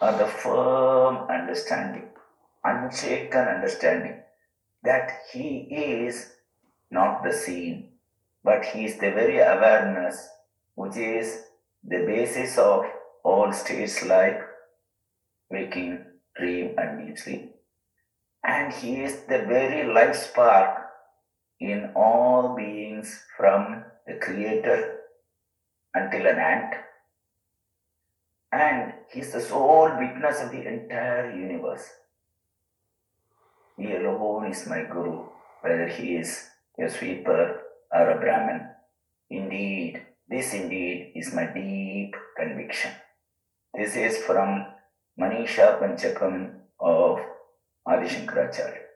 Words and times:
or 0.00 0.12
the 0.12 0.26
firm 0.26 1.28
understanding, 1.28 2.08
unshaken 2.64 3.48
understanding 3.48 4.20
that 4.82 5.10
he 5.32 5.66
is 6.06 6.32
not 6.90 7.22
the 7.24 7.32
seen, 7.32 7.90
but 8.49 8.65
he 8.65 8.85
is 8.85 8.95
the 9.01 9.11
very 9.11 9.37
awareness 9.37 10.27
which 10.73 10.97
is 10.97 11.27
the 11.83 11.99
basis 12.05 12.57
of 12.57 12.85
all 13.23 13.51
states 13.53 14.03
like 14.03 14.39
waking, 15.51 15.99
dream, 16.35 16.73
and 16.79 17.05
deep 17.05 17.19
sleep. 17.19 17.55
And 18.43 18.73
he 18.73 19.01
is 19.01 19.17
the 19.33 19.39
very 19.53 19.93
life 19.93 20.15
spark 20.15 20.79
in 21.59 21.91
all 21.95 22.55
beings 22.55 23.13
from 23.37 23.83
the 24.07 24.15
Creator 24.15 24.97
until 25.93 26.25
an 26.25 26.39
ant. 26.39 26.73
And 28.51 28.93
he 29.11 29.19
is 29.19 29.31
the 29.31 29.41
sole 29.41 29.95
witness 29.99 30.41
of 30.41 30.49
the 30.49 30.67
entire 30.67 31.35
universe. 31.35 31.87
He 33.77 33.95
alone 33.95 34.51
is 34.51 34.65
my 34.65 34.83
Guru, 34.83 35.25
whether 35.61 35.87
he 35.87 36.15
is 36.15 36.47
a 36.79 36.89
sweeper 36.89 37.68
or 37.91 38.09
a 38.11 38.19
Brahmin. 38.19 38.67
Indeed, 39.29 40.01
this 40.27 40.53
indeed 40.53 41.13
is 41.15 41.33
my 41.33 41.45
deep 41.45 42.15
conviction. 42.37 42.91
This 43.73 43.95
is 43.95 44.17
from 44.17 44.65
Manisha 45.19 45.79
Panchakam 45.79 46.55
of 46.79 47.19
Adi 47.85 48.07
Shankaracharya. 48.07 48.89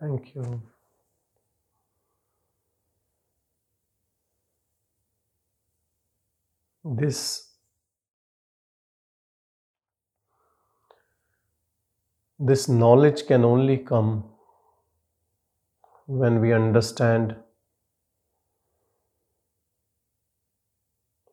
Thank 0.00 0.34
you. 0.34 0.62
This 6.84 7.48
this 12.40 12.68
knowledge 12.68 13.26
can 13.26 13.44
only 13.44 13.78
come 13.78 14.24
when 16.06 16.40
we 16.40 16.52
understand 16.52 17.36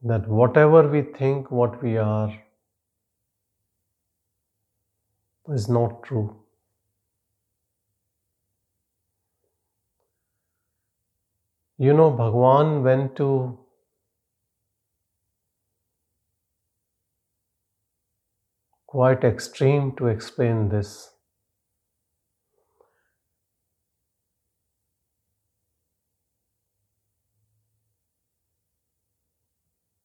that 0.03 0.27
whatever 0.27 0.87
we 0.87 1.01
think 1.01 1.49
what 1.49 1.81
we 1.81 1.97
are 1.97 2.31
is 5.49 5.67
not 5.67 6.03
true. 6.03 6.35
You 11.77 11.93
know, 11.93 12.11
Bhagwan 12.11 12.83
went 12.83 13.15
to 13.15 13.57
quite 18.89 19.23
extreme 19.23 19.95
to 19.95 20.07
explain 20.07 20.67
this. 20.69 21.11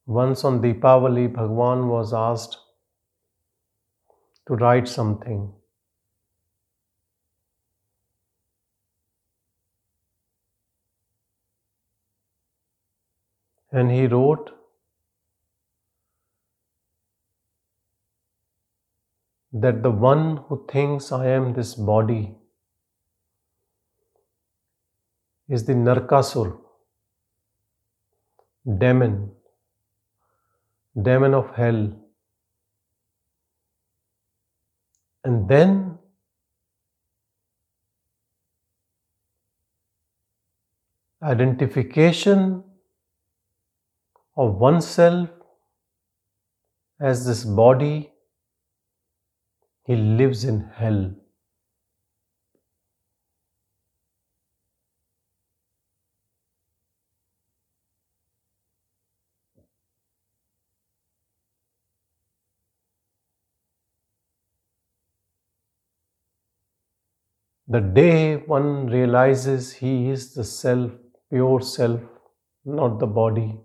Once 0.05 0.45
on 0.45 0.61
Deepavali, 0.61 1.33
Bhagwan 1.33 1.89
was 1.89 2.13
asked 2.13 2.59
to 4.47 4.55
write 4.55 4.87
something. 4.87 5.51
And 13.73 13.91
he 13.91 14.07
wrote 14.07 14.51
that 19.55 19.83
the 19.83 19.91
one 19.91 20.39
who 20.49 20.67
thinks 20.71 21.13
I 21.13 21.29
am 21.29 21.53
this 21.55 21.75
body 21.75 22.35
is 25.49 25.65
the 25.65 25.75
Narkasur, 25.75 26.59
demon, 28.79 29.31
demon 31.01 31.35
of 31.35 31.55
hell. 31.55 31.93
And 35.23 35.49
then 35.49 35.99
identification 41.23 42.65
of 44.37 44.57
oneself 44.57 45.31
as 47.01 47.25
this 47.25 47.45
body, 47.45 48.11
he 49.87 49.97
lives 49.97 50.45
in 50.45 50.61
hell. 50.61 51.15
The 67.69 67.81
day 67.81 68.37
one 68.39 68.87
realizes 68.87 69.75
he 69.75 70.09
is 70.09 70.33
the 70.33 70.45
self, 70.45 70.93
pure 71.29 71.61
self, 71.61 72.01
not 72.65 72.99
the 72.99 73.07
body, 73.07 73.61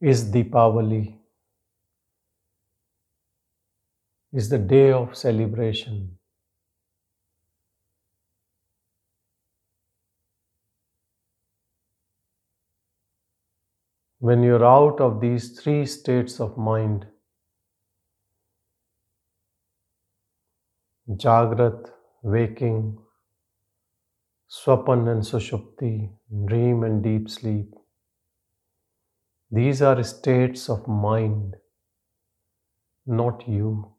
is 0.00 0.24
Deepavali, 0.32 1.17
is 4.32 4.48
the 4.50 4.58
day 4.58 4.92
of 4.92 5.16
celebration. 5.16 6.18
When 14.20 14.42
you're 14.42 14.64
out 14.64 15.00
of 15.00 15.20
these 15.20 15.58
three 15.60 15.86
states 15.86 16.40
of 16.40 16.58
mind, 16.58 17.06
Jagrat, 21.08 21.90
waking, 22.22 22.98
Swapan 24.50 25.08
and 25.10 25.22
Sushupti, 25.22 26.10
dream 26.46 26.82
and 26.82 27.02
deep 27.02 27.30
sleep. 27.30 27.72
These 29.50 29.80
are 29.80 30.02
states 30.02 30.68
of 30.68 30.86
mind, 30.86 31.56
not 33.06 33.48
you. 33.48 33.97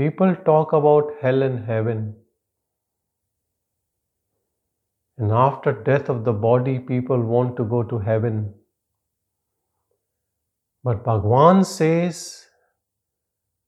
People 0.00 0.34
talk 0.46 0.72
about 0.72 1.12
hell 1.20 1.42
and 1.42 1.64
heaven, 1.66 2.02
And 5.20 5.32
after 5.32 5.72
death 5.72 6.08
of 6.08 6.24
the 6.24 6.32
body, 6.32 6.78
people 6.78 7.20
want 7.20 7.54
to 7.58 7.64
go 7.64 7.82
to 7.82 7.98
heaven. 7.98 8.54
But 10.82 11.04
Bhagwan 11.04 11.62
says, 11.62 12.46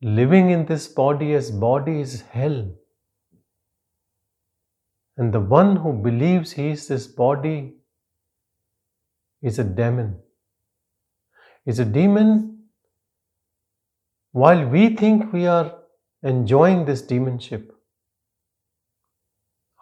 living 0.00 0.48
in 0.48 0.64
this 0.64 0.88
body 0.88 1.34
as 1.34 1.50
body 1.50 2.00
is 2.00 2.22
hell. 2.22 2.56
And 5.18 5.34
the 5.34 5.40
one 5.40 5.76
who 5.76 5.92
believes 5.92 6.52
he 6.52 6.70
is 6.70 6.88
this 6.88 7.06
body 7.06 7.74
is 9.42 9.58
a 9.58 9.64
demon. 9.64 10.16
Is 11.66 11.80
a 11.80 11.84
demon 11.84 12.62
while 14.30 14.66
we 14.66 14.96
think 14.96 15.30
we 15.34 15.46
are 15.46 15.81
enjoying 16.22 16.84
this 16.84 17.02
demonship. 17.02 17.70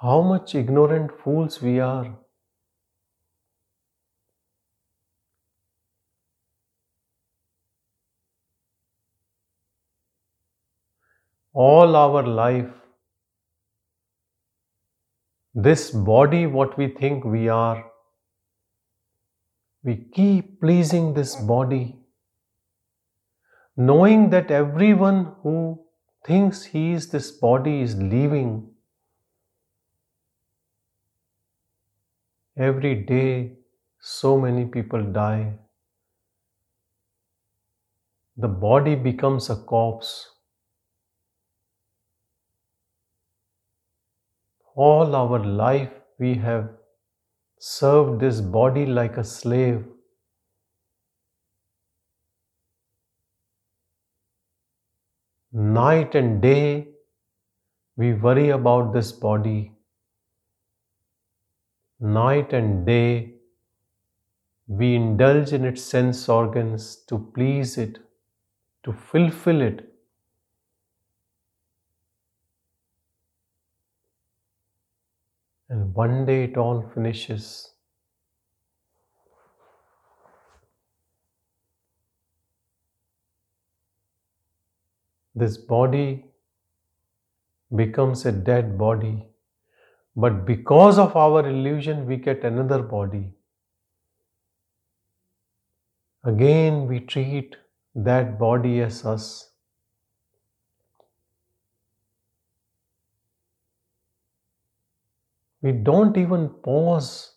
How 0.00 0.22
much 0.22 0.54
ignorant 0.54 1.10
fools 1.22 1.60
we 1.60 1.78
are. 1.80 2.16
All 11.52 11.96
our 11.96 12.22
life, 12.22 12.70
this 15.52 15.90
body, 15.90 16.46
what 16.46 16.78
we 16.78 16.88
think 16.88 17.24
we 17.24 17.48
are, 17.48 17.84
we 19.82 19.96
keep 20.14 20.60
pleasing 20.60 21.12
this 21.12 21.34
body, 21.36 21.98
knowing 23.76 24.30
that 24.30 24.50
everyone 24.50 25.32
who 25.42 25.84
thinks 26.24 26.64
he 26.64 26.92
is 26.92 27.08
this 27.10 27.30
body 27.30 27.80
is 27.80 27.96
leaving. 27.96 28.68
Every 32.56 32.94
day, 32.94 33.52
so 34.00 34.38
many 34.38 34.64
people 34.66 35.02
die. 35.02 35.58
The 38.36 38.48
body 38.48 38.94
becomes 38.94 39.50
a 39.50 39.56
corpse. 39.56 40.28
All 44.74 45.14
our 45.14 45.38
life, 45.44 45.90
we 46.18 46.34
have 46.34 46.68
served 47.58 48.20
this 48.20 48.40
body 48.40 48.86
like 48.86 49.16
a 49.16 49.24
slave. 49.24 49.84
Night 55.52 56.14
and 56.14 56.40
day, 56.40 56.86
we 57.96 58.14
worry 58.14 58.50
about 58.50 58.92
this 58.92 59.10
body. 59.10 59.72
Night 61.98 62.52
and 62.52 62.86
day, 62.86 63.34
we 64.68 64.94
indulge 64.94 65.52
in 65.52 65.64
its 65.64 65.82
sense 65.82 66.28
organs 66.28 66.96
to 67.08 67.18
please 67.34 67.76
it, 67.76 67.98
to 68.84 68.92
fulfill 68.92 69.60
it. 69.60 69.92
And 75.68 75.92
one 75.94 76.26
day 76.26 76.44
it 76.44 76.56
all 76.56 76.88
finishes. 76.94 77.72
This 85.34 85.56
body 85.56 86.26
becomes 87.74 88.26
a 88.26 88.32
dead 88.32 88.76
body, 88.78 89.26
but 90.16 90.44
because 90.44 90.98
of 90.98 91.16
our 91.16 91.48
illusion, 91.48 92.06
we 92.06 92.16
get 92.16 92.44
another 92.44 92.82
body. 92.82 93.32
Again, 96.24 96.86
we 96.86 97.00
treat 97.00 97.56
that 97.94 98.38
body 98.38 98.80
as 98.80 99.04
us. 99.06 99.50
We 105.62 105.72
don't 105.72 106.16
even 106.16 106.48
pause 106.48 107.34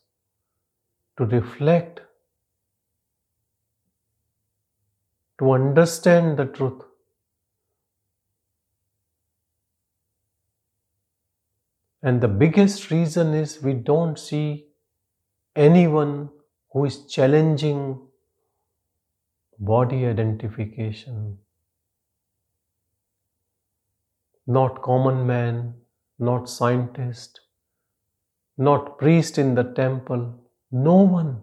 to 1.18 1.26
reflect, 1.26 2.02
to 5.40 5.52
understand 5.52 6.38
the 6.38 6.46
truth. 6.46 6.82
And 12.06 12.20
the 12.20 12.28
biggest 12.28 12.92
reason 12.92 13.34
is 13.34 13.64
we 13.64 13.74
don't 13.74 14.20
see 14.20 14.66
anyone 15.56 16.30
who 16.74 16.84
is 16.84 17.06
challenging 17.06 18.02
body 19.58 20.06
identification. 20.06 21.38
Not 24.46 24.82
common 24.82 25.26
man, 25.26 25.76
not 26.20 26.50
scientist, 26.50 27.40
not 28.58 28.98
priest 28.98 29.38
in 29.38 29.56
the 29.56 29.64
temple, 29.64 30.38
no 30.72 30.98
one. 30.98 31.42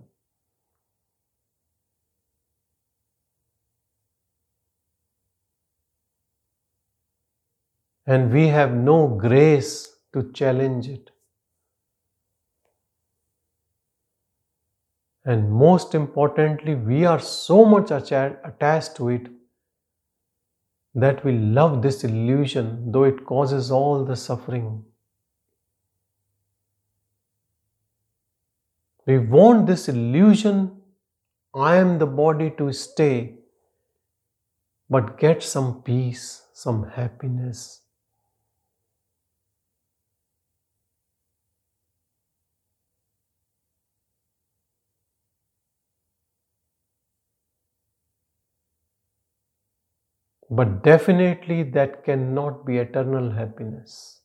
And 8.06 8.30
we 8.30 8.48
have 8.48 8.74
no 8.74 9.06
grace 9.08 9.90
to 10.12 10.30
challenge 10.32 10.88
it. 10.88 11.10
And 15.24 15.50
most 15.52 15.94
importantly, 15.94 16.74
we 16.74 17.04
are 17.04 17.20
so 17.20 17.64
much 17.64 17.90
attached 17.90 18.96
to 18.96 19.10
it 19.10 19.28
that 20.94 21.24
we 21.24 21.32
love 21.32 21.82
this 21.82 22.02
illusion, 22.04 22.90
though 22.90 23.04
it 23.04 23.24
causes 23.24 23.70
all 23.70 24.04
the 24.04 24.16
suffering. 24.16 24.84
We 29.06 29.18
want 29.18 29.66
this 29.66 29.88
illusion, 29.88 30.80
I 31.54 31.76
am 31.76 31.98
the 31.98 32.06
body 32.06 32.50
to 32.58 32.72
stay, 32.72 33.36
but 34.88 35.18
get 35.18 35.42
some 35.42 35.82
peace, 35.82 36.42
some 36.52 36.88
happiness. 36.90 37.82
But 50.50 50.82
definitely 50.82 51.62
that 51.70 52.04
cannot 52.04 52.66
be 52.66 52.76
eternal 52.76 53.30
happiness. 53.30 54.20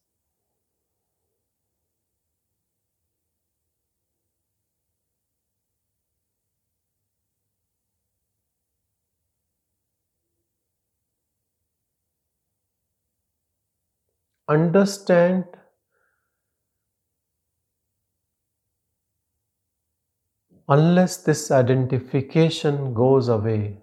Understand 14.48 15.46
unless 20.70 21.24
this 21.24 21.50
identification 21.50 22.94
goes 22.94 23.29
away, 23.29 23.79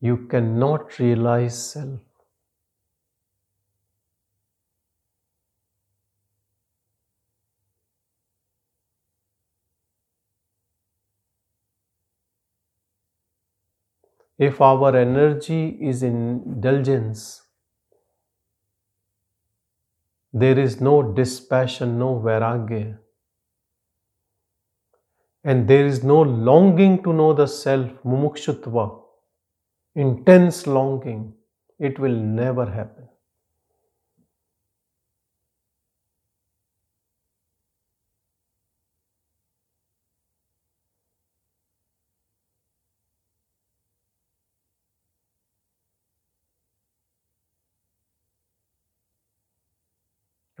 you 0.00 0.26
cannot 0.26 0.98
realize 0.98 1.70
self. 1.72 2.00
If 14.40 14.60
our 14.60 14.96
energy 14.96 15.78
is 15.80 16.02
indulgence, 16.02 17.42
there 20.32 20.58
is 20.58 20.80
no 20.80 21.12
dispassion, 21.12 21.96
no 21.96 22.18
vairagya, 22.18 22.98
and 25.44 25.68
there 25.68 25.84
is 25.86 26.02
no 26.02 26.22
longing 26.22 27.02
to 27.02 27.12
know 27.12 27.34
the 27.34 27.46
self, 27.46 27.90
mumukshutva, 28.04 28.99
intense 29.94 30.66
longing, 30.66 31.34
it 31.78 31.98
will 32.00 32.16
never 32.16 32.66
happen. 32.66 33.08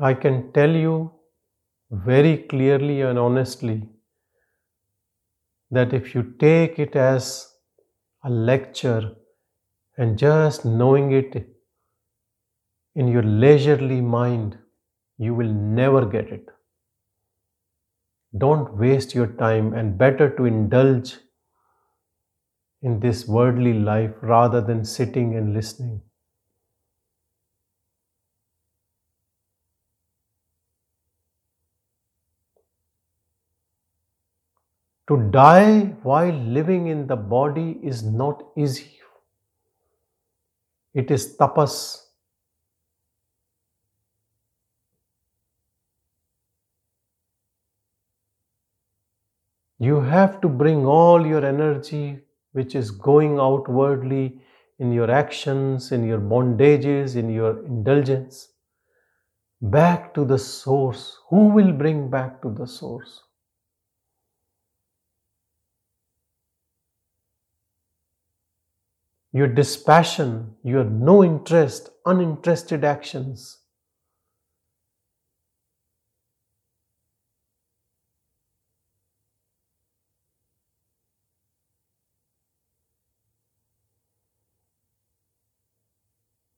I 0.00 0.14
can 0.14 0.50
tell 0.50 0.74
you 0.74 1.12
very 1.90 2.38
clearly 2.38 3.02
and 3.02 3.18
honestly 3.20 3.88
that 5.70 5.92
if 5.92 6.14
you 6.14 6.22
take 6.38 6.78
it 6.78 6.94
as 6.94 7.52
a 8.24 8.30
lecture 8.30 9.14
and 9.96 10.18
just 10.18 10.64
knowing 10.64 11.12
it 11.12 11.46
in 12.94 13.08
your 13.08 13.22
leisurely 13.22 14.00
mind, 14.00 14.58
you 15.18 15.34
will 15.34 15.52
never 15.52 16.04
get 16.06 16.28
it. 16.28 16.48
Don't 18.36 18.76
waste 18.76 19.14
your 19.14 19.26
time 19.26 19.72
and 19.74 19.98
better 19.98 20.34
to 20.36 20.44
indulge 20.44 21.16
in 22.82 23.00
this 23.00 23.26
worldly 23.26 23.74
life 23.74 24.14
rather 24.22 24.60
than 24.60 24.84
sitting 24.84 25.36
and 25.36 25.52
listening. 25.52 26.00
To 35.10 35.16
die 35.32 35.96
while 36.04 36.32
living 36.32 36.86
in 36.86 37.08
the 37.08 37.16
body 37.16 37.80
is 37.82 38.04
not 38.04 38.44
easy. 38.56 39.00
It 40.94 41.10
is 41.10 41.36
tapas. 41.36 42.06
You 49.80 50.00
have 50.00 50.40
to 50.42 50.48
bring 50.48 50.86
all 50.86 51.26
your 51.26 51.44
energy, 51.44 52.20
which 52.52 52.76
is 52.76 52.92
going 52.92 53.40
outwardly 53.40 54.38
in 54.78 54.92
your 54.92 55.10
actions, 55.10 55.90
in 55.90 56.04
your 56.04 56.20
bondages, 56.20 57.16
in 57.16 57.30
your 57.30 57.66
indulgence, 57.66 58.52
back 59.60 60.14
to 60.14 60.24
the 60.24 60.38
source. 60.38 61.18
Who 61.30 61.48
will 61.48 61.72
bring 61.72 62.10
back 62.10 62.40
to 62.42 62.50
the 62.50 62.66
source? 62.66 63.22
Your 69.32 69.46
dispassion, 69.46 70.54
your 70.62 70.84
no 70.84 71.22
interest, 71.22 71.90
uninterested 72.04 72.84
actions. 72.84 73.58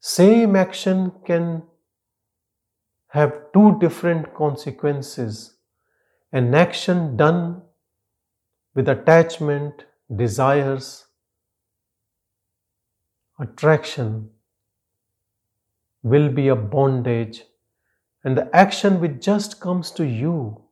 Same 0.00 0.56
action 0.56 1.12
can 1.24 1.62
have 3.08 3.52
two 3.52 3.78
different 3.78 4.34
consequences. 4.34 5.56
An 6.32 6.54
action 6.54 7.16
done 7.16 7.62
with 8.74 8.88
attachment, 8.88 9.84
desires, 10.14 11.06
attraction 13.38 14.30
will 16.02 16.28
be 16.28 16.48
a 16.48 16.56
bondage, 16.56 17.44
and 18.24 18.36
the 18.36 18.54
action 18.54 19.00
which 19.00 19.20
just 19.20 19.60
comes 19.60 19.90
to 19.90 20.06
you 20.06 20.62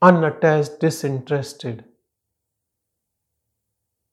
unattached, 0.00 0.78
disinterested, 0.80 1.84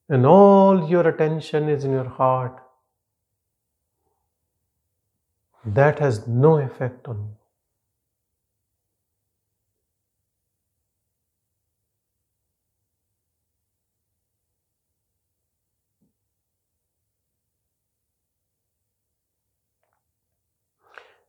and 0.09 0.25
all 0.25 0.87
your 0.89 1.07
attention 1.07 1.69
is 1.69 1.83
in 1.83 1.91
your 1.91 2.09
heart, 2.09 2.59
that 5.63 5.99
has 5.99 6.27
no 6.27 6.57
effect 6.57 7.07
on 7.07 7.17
you. 7.17 7.44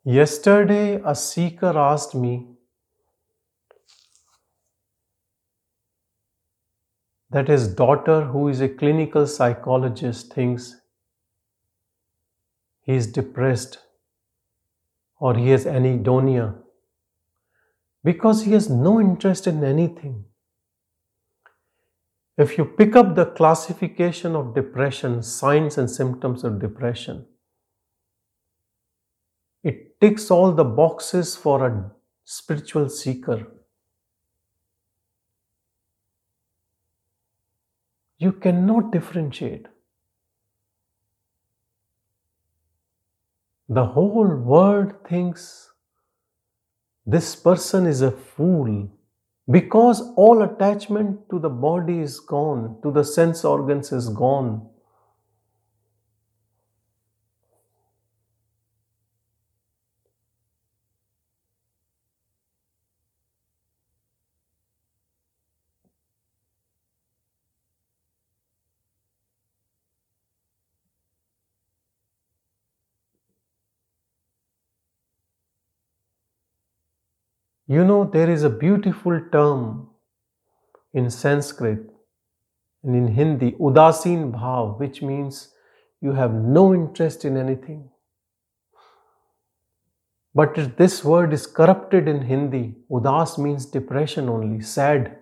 Yesterday, 0.08 1.00
a 1.04 1.16
seeker 1.16 1.76
asked 1.76 2.14
me 2.14 2.46
that 7.30 7.48
his 7.48 7.66
daughter, 7.66 8.20
who 8.26 8.46
is 8.46 8.60
a 8.60 8.68
clinical 8.68 9.26
psychologist, 9.26 10.32
thinks 10.32 10.76
he 12.82 12.94
is 12.94 13.08
depressed 13.08 13.78
or 15.18 15.34
he 15.34 15.48
has 15.48 15.64
anhedonia 15.64 16.54
because 18.04 18.44
he 18.44 18.52
has 18.52 18.70
no 18.70 19.00
interest 19.00 19.48
in 19.48 19.64
anything. 19.64 20.24
If 22.38 22.56
you 22.56 22.64
pick 22.64 22.94
up 22.94 23.16
the 23.16 23.26
classification 23.26 24.36
of 24.36 24.54
depression, 24.54 25.24
signs 25.24 25.76
and 25.78 25.90
symptoms 25.90 26.44
of 26.44 26.60
depression, 26.60 27.26
it 29.70 30.00
ticks 30.00 30.30
all 30.30 30.52
the 30.52 30.64
boxes 30.64 31.34
for 31.34 31.66
a 31.66 31.90
spiritual 32.24 32.88
seeker. 32.88 33.38
You 38.18 38.30
cannot 38.32 38.92
differentiate. 38.92 39.66
The 43.68 43.84
whole 43.84 44.28
world 44.52 44.94
thinks 45.08 45.72
this 47.04 47.34
person 47.34 47.86
is 47.86 48.02
a 48.02 48.12
fool 48.12 48.88
because 49.50 50.00
all 50.16 50.42
attachment 50.42 51.28
to 51.30 51.40
the 51.40 51.48
body 51.48 51.98
is 51.98 52.20
gone, 52.20 52.78
to 52.84 52.92
the 52.92 53.02
sense 53.02 53.44
organs 53.44 53.90
is 53.90 54.08
gone. 54.10 54.68
You 77.68 77.84
know, 77.84 78.04
there 78.04 78.30
is 78.30 78.44
a 78.44 78.50
beautiful 78.50 79.20
term 79.32 79.88
in 80.94 81.10
Sanskrit 81.10 81.80
and 82.84 82.94
in 82.94 83.08
Hindi, 83.08 83.52
Udasin 83.52 84.32
Bhav, 84.32 84.78
which 84.78 85.02
means 85.02 85.52
you 86.00 86.12
have 86.12 86.32
no 86.32 86.72
interest 86.72 87.24
in 87.24 87.36
anything. 87.36 87.88
But 90.32 90.76
this 90.76 91.02
word 91.02 91.32
is 91.32 91.46
corrupted 91.46 92.06
in 92.06 92.22
Hindi. 92.22 92.76
Udas 92.90 93.38
means 93.38 93.66
depression 93.66 94.28
only, 94.28 94.60
sad. 94.60 95.18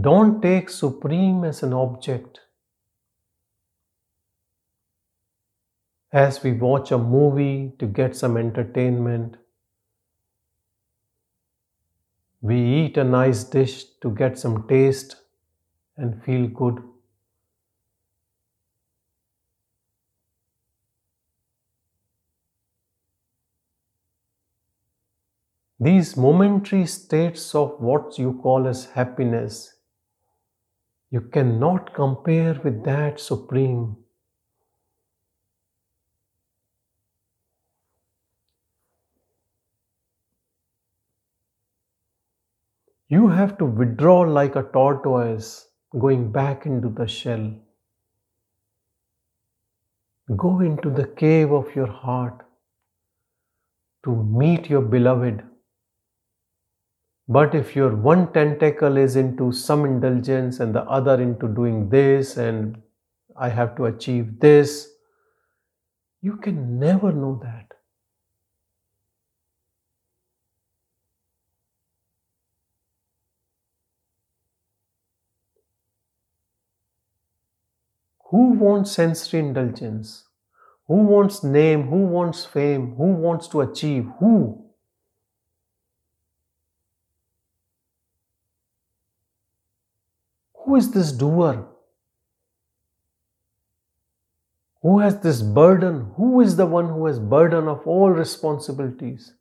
Don't 0.00 0.42
take 0.42 0.68
Supreme 0.68 1.44
as 1.44 1.62
an 1.62 1.72
object. 1.72 2.40
As 6.12 6.42
we 6.42 6.52
watch 6.52 6.92
a 6.92 6.98
movie 6.98 7.72
to 7.78 7.86
get 7.86 8.14
some 8.14 8.36
entertainment, 8.36 9.36
we 12.42 12.60
eat 12.60 12.98
a 12.98 13.04
nice 13.04 13.44
dish 13.44 13.84
to 14.02 14.10
get 14.10 14.38
some 14.38 14.68
taste 14.68 15.16
and 15.96 16.22
feel 16.22 16.46
good. 16.48 16.82
These 25.80 26.16
momentary 26.16 26.86
states 26.86 27.54
of 27.54 27.80
what 27.80 28.18
you 28.18 28.38
call 28.42 28.66
as 28.66 28.86
happiness 28.86 29.77
you 31.10 31.22
cannot 31.22 31.94
compare 31.94 32.60
with 32.62 32.84
that 32.84 33.18
supreme. 33.18 33.96
You 43.08 43.28
have 43.28 43.56
to 43.56 43.64
withdraw 43.64 44.20
like 44.20 44.54
a 44.54 44.64
tortoise 44.64 45.68
going 45.98 46.30
back 46.30 46.66
into 46.66 46.90
the 46.90 47.08
shell. 47.08 47.54
Go 50.36 50.60
into 50.60 50.90
the 50.90 51.06
cave 51.06 51.52
of 51.52 51.74
your 51.74 51.86
heart 51.86 52.44
to 54.04 54.14
meet 54.14 54.68
your 54.68 54.82
beloved. 54.82 55.47
But 57.28 57.54
if 57.54 57.76
your 57.76 57.94
one 57.94 58.32
tentacle 58.32 58.96
is 58.96 59.14
into 59.14 59.52
some 59.52 59.84
indulgence 59.84 60.60
and 60.60 60.74
the 60.74 60.82
other 60.84 61.20
into 61.20 61.46
doing 61.46 61.90
this, 61.90 62.38
and 62.38 62.80
I 63.36 63.50
have 63.50 63.76
to 63.76 63.84
achieve 63.84 64.40
this, 64.40 64.88
you 66.22 66.36
can 66.36 66.78
never 66.78 67.12
know 67.12 67.38
that. 67.42 67.66
Who 78.30 78.52
wants 78.52 78.92
sensory 78.92 79.40
indulgence? 79.40 80.24
Who 80.86 80.96
wants 81.04 81.44
name? 81.44 81.88
Who 81.88 82.06
wants 82.06 82.44
fame? 82.46 82.94
Who 82.96 83.12
wants 83.12 83.48
to 83.48 83.60
achieve? 83.60 84.06
Who? 84.18 84.67
Who 90.68 90.76
is 90.76 90.90
this 90.90 91.12
doer? 91.12 91.66
Who 94.82 94.98
has 94.98 95.18
this 95.20 95.40
burden? 95.40 96.12
Who 96.18 96.42
is 96.42 96.56
the 96.56 96.66
one 96.66 96.90
who 96.90 97.06
has 97.06 97.18
burden 97.18 97.68
of 97.68 97.86
all 97.86 98.10
responsibilities? 98.10 99.32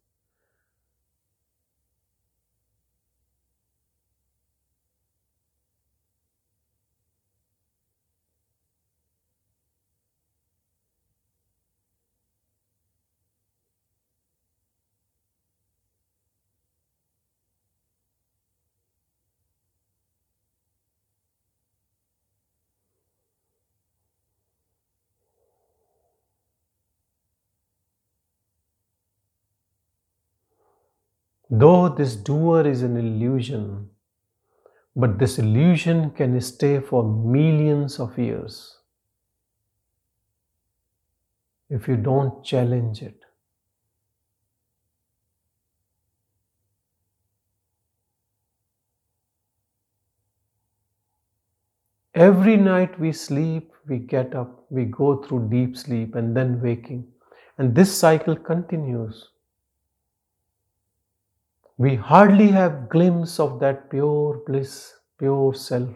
Though 31.49 31.89
this 31.89 32.15
doer 32.15 32.67
is 32.67 32.83
an 32.83 32.97
illusion, 32.97 33.89
but 34.95 35.17
this 35.17 35.39
illusion 35.39 36.11
can 36.11 36.39
stay 36.41 36.79
for 36.81 37.03
millions 37.03 37.99
of 37.99 38.17
years 38.17 38.77
if 41.69 41.87
you 41.87 41.95
don't 41.95 42.43
challenge 42.43 43.01
it. 43.01 43.23
Every 52.13 52.57
night 52.57 52.99
we 52.99 53.11
sleep, 53.11 53.71
we 53.87 53.99
get 53.99 54.33
up, 54.33 54.65
we 54.71 54.85
go 54.85 55.21
through 55.21 55.49
deep 55.49 55.77
sleep 55.77 56.15
and 56.15 56.35
then 56.35 56.59
waking. 56.59 57.07
And 57.59 57.75
this 57.75 57.95
cycle 57.95 58.35
continues 58.35 59.29
we 61.77 61.95
hardly 61.95 62.49
have 62.49 62.89
glimpse 62.89 63.39
of 63.39 63.59
that 63.59 63.89
pure 63.89 64.43
bliss, 64.45 64.93
pure 65.17 65.53
self. 65.53 65.89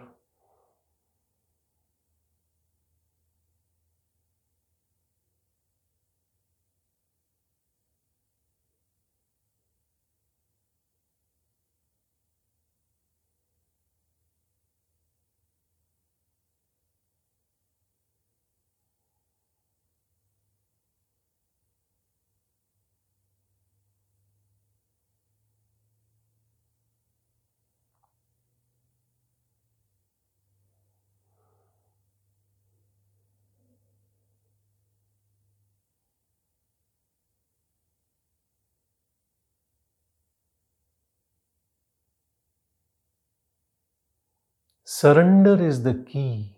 Surrender 45.01 45.55
is 45.65 45.81
the 45.81 45.95
key. 45.95 46.53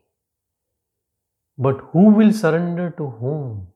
But 1.57 1.79
who 1.93 2.11
will 2.11 2.31
surrender 2.31 2.91
to 2.91 3.07
whom? 3.09 3.69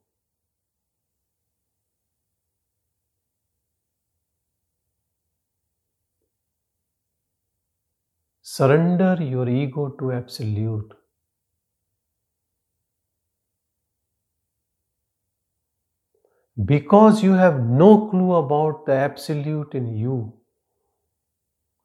Surrender 8.41 9.15
your 9.21 9.47
ego 9.47 9.89
to 9.89 10.11
Absolute. 10.11 10.91
Because 16.65 17.23
you 17.23 17.31
have 17.31 17.63
no 17.65 18.09
clue 18.09 18.33
about 18.33 18.85
the 18.85 18.91
Absolute 18.93 19.73
in 19.73 19.97
you 19.97 20.36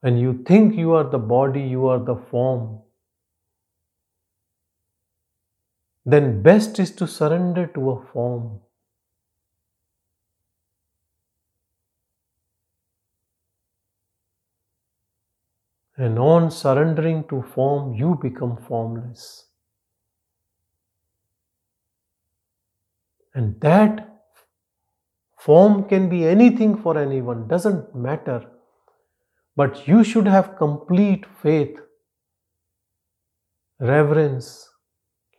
and 0.03 0.19
you 0.19 0.43
think 0.43 0.75
you 0.75 0.93
are 0.93 1.09
the 1.09 1.17
body, 1.17 1.61
you 1.61 1.87
are 1.87 1.99
the 1.99 2.15
form, 2.29 2.79
then 6.05 6.41
best 6.43 6.77
is 6.79 6.91
to 6.91 7.07
surrender 7.07 7.65
to 7.67 7.91
a 7.91 8.05
form. 8.07 8.59
And 15.95 16.19
on 16.19 16.49
surrendering 16.51 17.23
to 17.29 17.43
form, 17.53 17.93
you 17.93 18.19
become 18.21 18.57
formless. 18.67 19.45
And 23.35 23.61
that 23.61 24.09
form 25.39 25.87
can 25.87 26.09
be 26.09 26.25
anything 26.25 26.81
for 26.81 26.97
anyone, 26.97 27.47
doesn't 27.47 27.95
matter. 27.95 28.45
But 29.55 29.87
you 29.87 30.03
should 30.03 30.25
have 30.25 30.55
complete 30.57 31.25
faith, 31.41 31.79
reverence, 33.79 34.69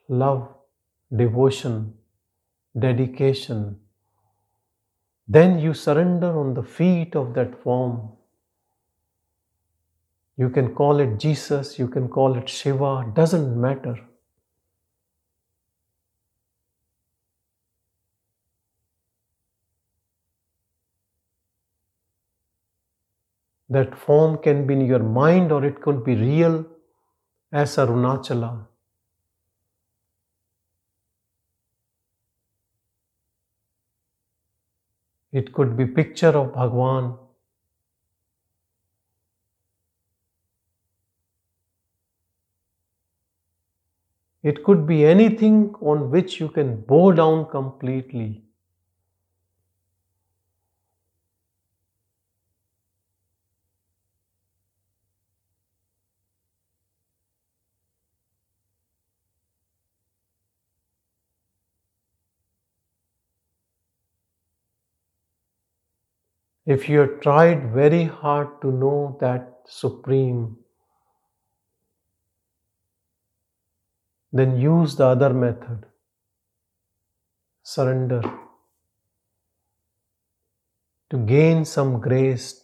love, 0.09 0.55
devotion, 1.15 1.95
dedication. 2.79 3.81
Then 5.27 5.59
you 5.59 5.75
surrender 5.75 6.39
on 6.39 6.55
the 6.55 6.63
feet 6.63 7.17
of 7.17 7.35
that 7.35 7.63
form. 7.63 8.13
You 10.37 10.51
can 10.51 10.75
call 10.75 11.01
it 11.01 11.19
Jesus, 11.19 11.79
you 11.79 11.89
can 11.89 12.09
call 12.09 12.37
it 12.37 12.49
Shiva, 12.49 13.11
doesn't 13.15 13.61
matter. 13.61 13.97
That 23.75 23.97
form 23.99 24.39
can 24.39 24.67
be 24.67 24.75
in 24.75 24.87
your 24.87 25.01
mind 25.01 25.51
or 25.51 25.65
it 25.65 25.81
could 25.81 26.05
be 26.05 26.15
real 26.15 26.65
as 27.51 27.77
Arunachala. 27.77 28.67
It 35.33 35.53
could 35.53 35.77
be 35.77 35.87
picture 35.87 36.29
of 36.29 36.55
Bhagwan. 36.55 37.19
It 44.45 44.63
could 44.63 44.87
be 44.87 45.05
anything 45.05 45.75
on 45.81 46.11
which 46.13 46.39
you 46.39 46.49
can 46.49 46.83
bow 46.83 47.11
down 47.13 47.47
completely. 47.51 48.45
If 66.67 66.89
you 66.89 67.01
have 67.01 67.21
tried 67.21 67.73
very 67.73 68.05
hard 68.05 68.61
to 68.63 68.71
know 68.73 69.17
that 69.21 69.63
Supreme, 69.67 70.57
then 74.33 74.59
use 74.59 74.97
the 74.97 75.07
other 75.07 75.33
method. 75.33 75.87
surrender, 77.65 78.23
to 81.11 81.19
gain 81.19 81.65
some 81.65 82.01
grace, 82.01 82.63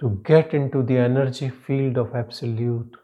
to 0.00 0.20
get 0.24 0.54
into 0.54 0.82
the 0.84 0.96
energy 0.96 1.48
field 1.48 1.98
of 1.98 2.14
Absolute. 2.14 2.96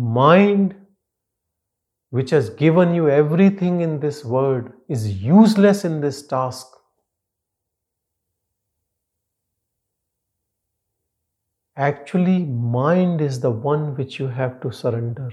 Mind, 0.00 0.76
which 2.10 2.30
has 2.30 2.50
given 2.50 2.94
you 2.94 3.10
everything 3.10 3.80
in 3.80 3.98
this 3.98 4.24
world, 4.24 4.70
is 4.88 5.20
useless 5.20 5.84
in 5.84 6.00
this 6.00 6.24
task. 6.24 6.68
Actually, 11.76 12.44
mind 12.44 13.20
is 13.20 13.40
the 13.40 13.50
one 13.50 13.96
which 13.96 14.20
you 14.20 14.28
have 14.28 14.60
to 14.60 14.70
surrender, 14.70 15.30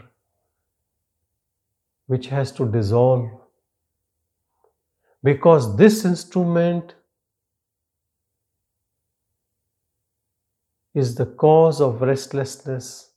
which 2.07 2.25
has 2.27 2.51
to 2.53 2.65
dissolve. 2.65 3.29
Because 5.23 5.77
this 5.77 6.05
instrument 6.05 6.95
is 10.95 11.13
the 11.13 11.27
cause 11.27 11.81
of 11.81 12.01
restlessness. 12.01 13.11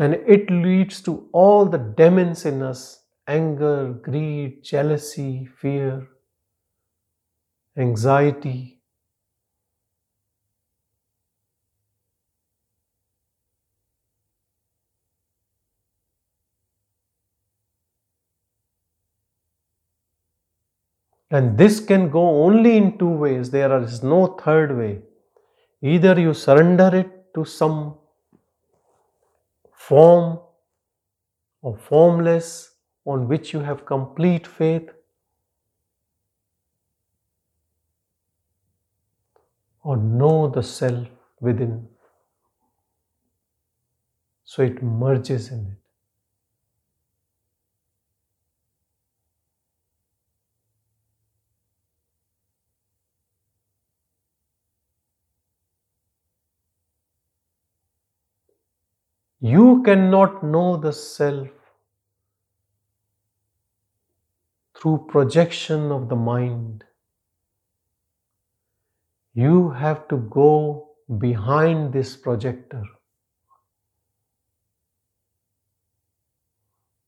And 0.00 0.14
it 0.26 0.50
leads 0.50 1.02
to 1.02 1.28
all 1.30 1.66
the 1.66 1.78
demons 1.78 2.46
in 2.46 2.62
us 2.62 3.04
anger, 3.28 3.92
greed, 3.92 4.64
jealousy, 4.64 5.46
fear, 5.60 6.08
anxiety, 7.76 8.80
And 21.30 21.56
this 21.56 21.78
can 21.78 22.10
go 22.10 22.42
only 22.44 22.76
in 22.76 22.98
two 22.98 23.08
ways. 23.08 23.50
There 23.50 23.80
is 23.80 24.02
no 24.02 24.26
third 24.44 24.76
way. 24.76 25.02
Either 25.80 26.18
you 26.20 26.34
surrender 26.34 26.90
it 26.92 27.32
to 27.34 27.44
some 27.44 27.99
form 29.90 30.38
or 31.62 31.76
formless 31.76 32.76
on 33.04 33.26
which 33.26 33.52
you 33.52 33.58
have 33.58 33.84
complete 33.84 34.46
faith, 34.46 34.88
or 39.82 39.96
know 39.96 40.48
the 40.48 40.62
self 40.62 41.08
within. 41.40 41.88
So 44.44 44.62
it 44.62 44.80
merges 44.80 45.50
in 45.50 45.66
it. 45.72 45.79
You 59.40 59.82
cannot 59.82 60.42
know 60.42 60.76
the 60.76 60.92
self 60.92 61.48
through 64.76 65.06
projection 65.08 65.90
of 65.90 66.10
the 66.10 66.16
mind. 66.16 66.84
You 69.32 69.70
have 69.70 70.08
to 70.08 70.18
go 70.18 70.90
behind 71.18 71.94
this 71.94 72.16
projector. 72.16 72.84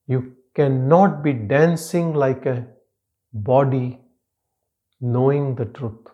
You 0.06 0.34
cannot 0.54 1.22
be 1.22 1.34
dancing 1.34 2.14
like 2.14 2.46
a 2.46 2.66
body 3.34 4.00
knowing 5.00 5.54
the 5.54 5.66
truth. 5.66 6.11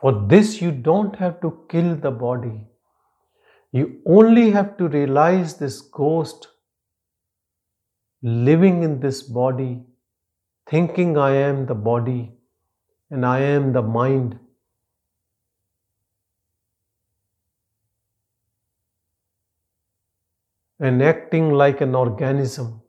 For 0.00 0.12
this, 0.28 0.60
you 0.62 0.70
don't 0.70 1.16
have 1.16 1.40
to 1.40 1.66
kill 1.68 1.96
the 1.96 2.10
body. 2.10 2.66
You 3.72 4.00
only 4.06 4.50
have 4.50 4.76
to 4.78 4.88
realize 4.88 5.56
this 5.58 5.80
ghost 5.80 6.48
living 8.22 8.82
in 8.82 9.00
this 9.00 9.22
body, 9.22 9.82
thinking 10.66 11.18
I 11.18 11.32
am 11.32 11.66
the 11.66 11.74
body 11.74 12.32
and 13.10 13.26
I 13.26 13.40
am 13.40 13.72
the 13.72 13.82
mind. 13.82 14.38
And 20.80 21.02
acting 21.02 21.50
like 21.50 21.80
an 21.80 21.96
organism, 21.96 22.82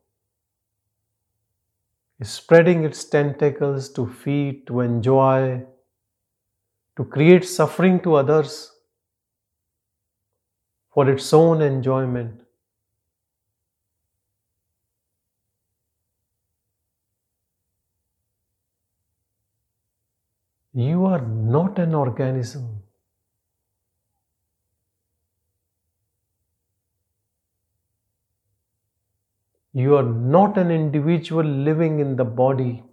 spreading 2.21 2.83
its 2.83 3.03
tentacles 3.03 3.89
to 3.93 4.05
feed, 4.07 4.67
to 4.67 4.81
enjoy, 4.81 5.65
to 6.99 7.05
create 7.05 7.45
suffering 7.45 7.97
to 8.01 8.15
others 8.15 8.73
for 10.93 11.09
its 11.09 11.31
own 11.31 11.61
enjoyment. 11.61 12.41
You 20.73 21.05
are 21.05 21.21
not 21.21 21.79
an 21.79 21.95
organism. 21.95 22.83
You 29.71 29.95
are 29.95 30.03
not 30.03 30.57
an 30.57 30.69
individual 30.69 31.45
living 31.45 32.01
in 32.01 32.17
the 32.17 32.25
body. 32.25 32.83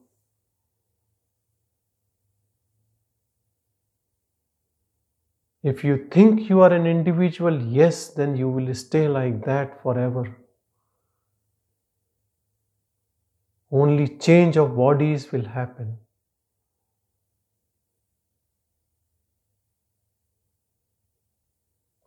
If 5.67 5.85
you 5.85 6.07
think 6.11 6.49
you 6.49 6.63
are 6.63 6.73
an 6.73 6.87
individual, 6.87 7.61
yes, 7.61 8.09
then 8.09 8.37
you 8.37 8.49
will 8.49 8.75
stay 8.75 9.07
like 9.07 9.45
that 9.45 9.83
forever. 9.83 10.35
Only 13.71 14.09
change 14.19 14.57
of 14.57 14.75
bodies 14.75 15.31
will 15.31 15.45
happen. 15.45 15.99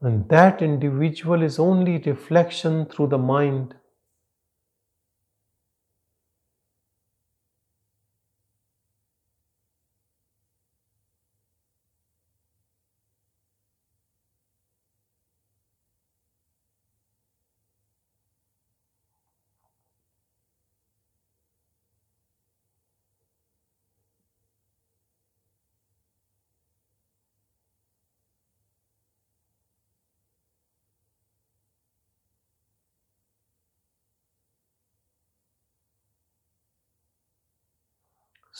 And 0.01 0.27
that 0.27 0.61
individual 0.61 1.41
is 1.41 1.57
only 1.57 1.99
reflection 1.99 2.85
through 2.87 3.07
the 3.07 3.17
mind. 3.17 3.75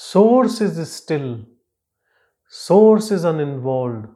Source 0.01 0.61
is 0.61 0.89
still, 0.89 1.41
Source 2.47 3.11
is 3.11 3.25
uninvolved, 3.25 4.07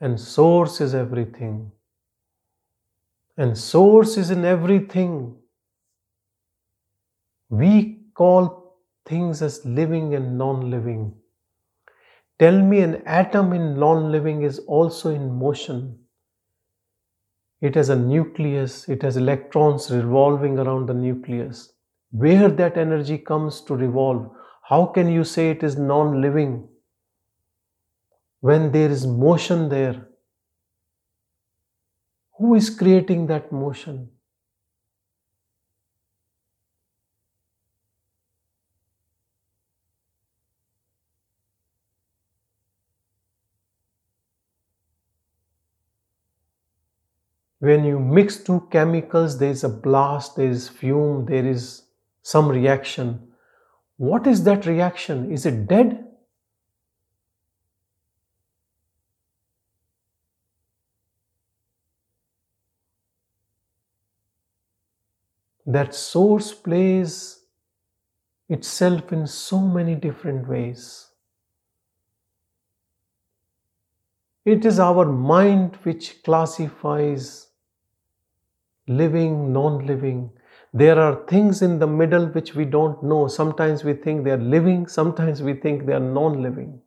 and 0.00 0.18
Source 0.18 0.80
is 0.80 0.96
everything. 0.96 1.70
And 3.36 3.56
Source 3.56 4.16
is 4.16 4.32
in 4.32 4.44
everything. 4.44 5.36
We 7.50 8.00
call 8.14 8.80
things 9.06 9.42
as 9.42 9.64
living 9.64 10.16
and 10.16 10.36
non 10.36 10.72
living. 10.72 11.14
Tell 12.40 12.60
me 12.60 12.80
an 12.80 12.96
atom 13.06 13.52
in 13.52 13.78
non 13.78 14.10
living 14.10 14.42
is 14.42 14.58
also 14.58 15.14
in 15.14 15.32
motion. 15.38 16.00
It 17.60 17.76
has 17.76 17.90
a 17.90 17.96
nucleus, 17.96 18.88
it 18.88 19.02
has 19.02 19.16
electrons 19.16 19.88
revolving 19.92 20.58
around 20.58 20.86
the 20.86 20.94
nucleus. 20.94 21.72
Where 22.10 22.48
that 22.48 22.76
energy 22.76 23.18
comes 23.18 23.60
to 23.62 23.76
revolve, 23.76 24.34
How 24.70 24.86
can 24.86 25.10
you 25.10 25.24
say 25.24 25.50
it 25.50 25.64
is 25.64 25.76
non 25.76 26.22
living 26.22 26.68
when 28.40 28.72
there 28.72 28.88
is 28.88 29.06
motion 29.06 29.68
there? 29.68 30.06
Who 32.38 32.54
is 32.54 32.70
creating 32.70 33.26
that 33.26 33.52
motion? 33.52 34.10
when 47.60 47.84
you 47.84 47.98
mix 48.00 48.38
two 48.38 48.66
chemicals, 48.70 49.38
there 49.38 49.50
is 49.50 49.64
a 49.64 49.68
blast, 49.68 50.36
there 50.36 50.48
is 50.48 50.68
fume, 50.68 51.26
there 51.26 51.46
is 51.46 51.82
some 52.22 52.48
reaction. 52.48 53.29
What 54.00 54.26
is 54.26 54.44
that 54.44 54.64
reaction? 54.64 55.30
Is 55.30 55.44
it 55.44 55.66
dead? 55.66 56.06
That 65.66 65.94
source 65.94 66.54
plays 66.54 67.44
itself 68.48 69.12
in 69.12 69.26
so 69.26 69.60
many 69.60 69.94
different 69.96 70.48
ways. 70.48 71.10
It 74.46 74.64
is 74.64 74.80
our 74.80 75.04
mind 75.04 75.76
which 75.82 76.22
classifies 76.22 77.48
living, 78.88 79.52
non 79.52 79.84
living. 79.86 80.30
There 80.74 80.98
are 80.98 81.24
things 81.28 81.62
in 81.62 81.78
the 81.78 81.86
middle 81.86 82.26
which 82.26 82.56
we 82.56 82.64
don't 82.64 83.00
know. 83.04 83.28
Sometimes 83.28 83.84
we 83.84 83.94
think 83.94 84.24
they 84.24 84.32
are 84.32 84.36
living, 84.36 84.88
sometimes 84.88 85.44
we 85.44 85.54
think 85.54 85.86
they 85.86 85.92
are 85.92 86.00
non 86.00 86.42
living. 86.42 86.82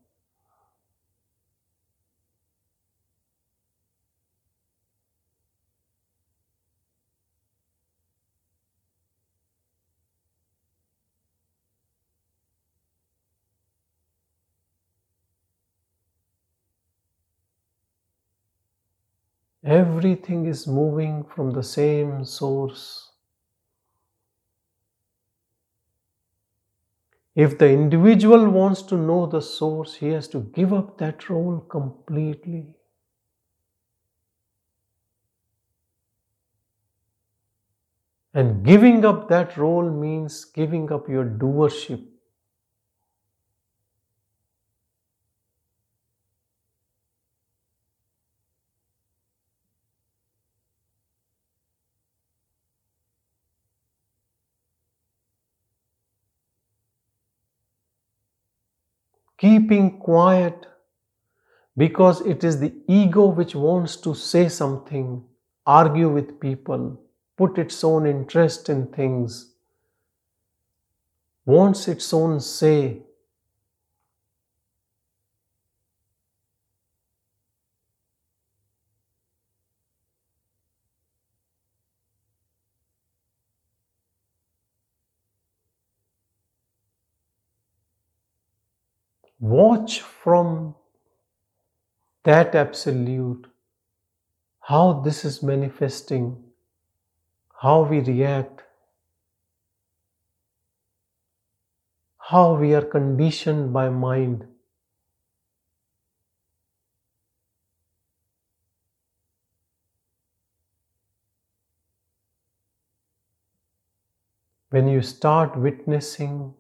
Everything 19.66 20.46
is 20.46 20.68
moving 20.68 21.24
from 21.24 21.54
the 21.54 21.64
same 21.64 22.24
source. 22.24 23.13
If 27.36 27.58
the 27.60 27.70
individual 27.70 28.50
wants 28.50 28.82
to 28.84 28.98
know 28.98 29.28
the 29.28 29.42
source, 29.42 29.96
he 29.96 30.10
has 30.10 30.28
to 30.30 30.40
give 30.40 30.74
up 30.74 30.98
that 30.98 31.30
role 31.30 31.60
completely. 31.60 32.74
And 38.34 38.66
giving 38.66 39.06
up 39.06 39.28
that 39.30 39.58
role 39.58 39.90
means 39.90 40.46
giving 40.46 40.92
up 40.92 41.08
your 41.08 41.26
doership. 41.26 42.13
Keeping 59.44 60.00
quiet 60.00 60.66
because 61.78 62.22
it 62.22 62.44
is 62.44 62.60
the 62.60 62.74
ego 62.88 63.28
which 63.28 63.54
wants 63.56 63.96
to 63.98 64.14
say 64.16 64.50
something, 64.50 65.24
argue 65.68 66.10
with 66.10 66.40
people, 66.40 67.00
put 67.38 67.58
its 67.60 67.84
own 67.84 68.06
interest 68.08 68.70
in 68.70 68.88
things, 68.88 69.54
wants 71.46 71.88
its 71.88 72.14
own 72.14 72.40
say. 72.42 73.02
From 89.92 90.76
that 92.24 92.56
absolute 92.56 93.48
how 94.62 95.02
this 95.02 95.26
is 95.26 95.44
manifesting, 95.44 96.42
how 97.62 97.84
we 97.84 98.00
react, 98.00 98.64
how 102.18 102.56
we 102.56 102.74
are 102.74 102.82
conditioned 102.82 103.74
by 103.74 103.90
mind. 103.90 104.46
When 114.70 114.88
you 114.88 115.02
start 115.02 115.58
witnessing 115.58 116.56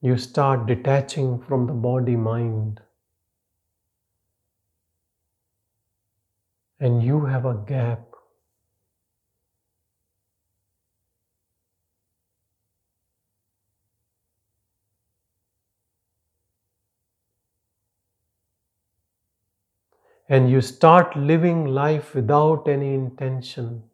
you 0.00 0.16
start 0.18 0.66
detaching 0.66 1.38
from 1.40 1.68
the 1.68 1.72
body 1.72 2.16
mind 2.16 2.80
and 6.80 7.04
you 7.04 7.26
have 7.26 7.44
a 7.44 7.54
gap. 7.54 8.04
And 20.28 20.48
you 20.48 20.60
start 20.60 21.16
living 21.16 21.64
life 21.66 22.14
without 22.14 22.68
any 22.68 22.94
intention. 22.94 23.87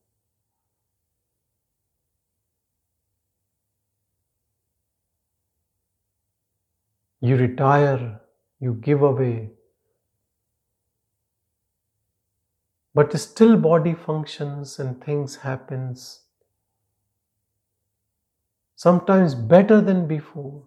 You 7.25 7.37
retire, 7.37 8.21
you 8.61 8.75
give 8.75 9.01
away. 9.01 9.51
But 12.95 13.19
still 13.19 13.57
body 13.57 13.95
functions 13.95 14.79
and 14.79 15.03
things 15.03 15.37
happens. 15.37 16.21
Sometimes 18.77 19.35
better 19.35 19.81
than 19.81 20.07
before. 20.07 20.65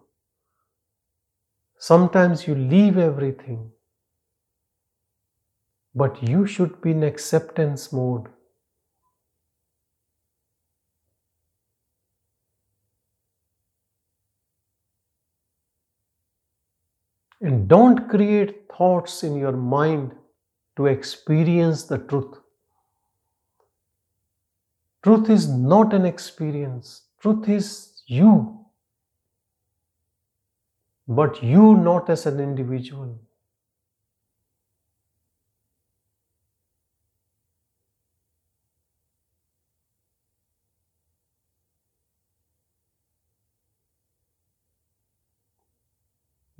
Sometimes 1.78 2.48
you 2.48 2.56
leave 2.56 2.98
everything. 2.98 3.70
But 5.94 6.20
you 6.28 6.44
should 6.44 6.80
be 6.80 6.90
in 6.90 7.04
acceptance 7.04 7.92
mode. 7.92 8.26
And 17.40 17.68
don't 17.68 18.08
create 18.08 18.68
thoughts 18.76 19.22
in 19.22 19.36
your 19.36 19.52
mind 19.52 20.12
to 20.76 20.86
experience 20.86 21.84
the 21.84 21.98
truth. 21.98 22.36
Truth 25.02 25.30
is 25.30 25.48
not 25.48 25.94
an 25.94 26.04
experience, 26.04 27.02
truth 27.20 27.48
is 27.48 28.02
you. 28.06 28.66
But 31.06 31.42
you 31.42 31.76
not 31.76 32.10
as 32.10 32.26
an 32.26 32.40
individual. 32.40 33.18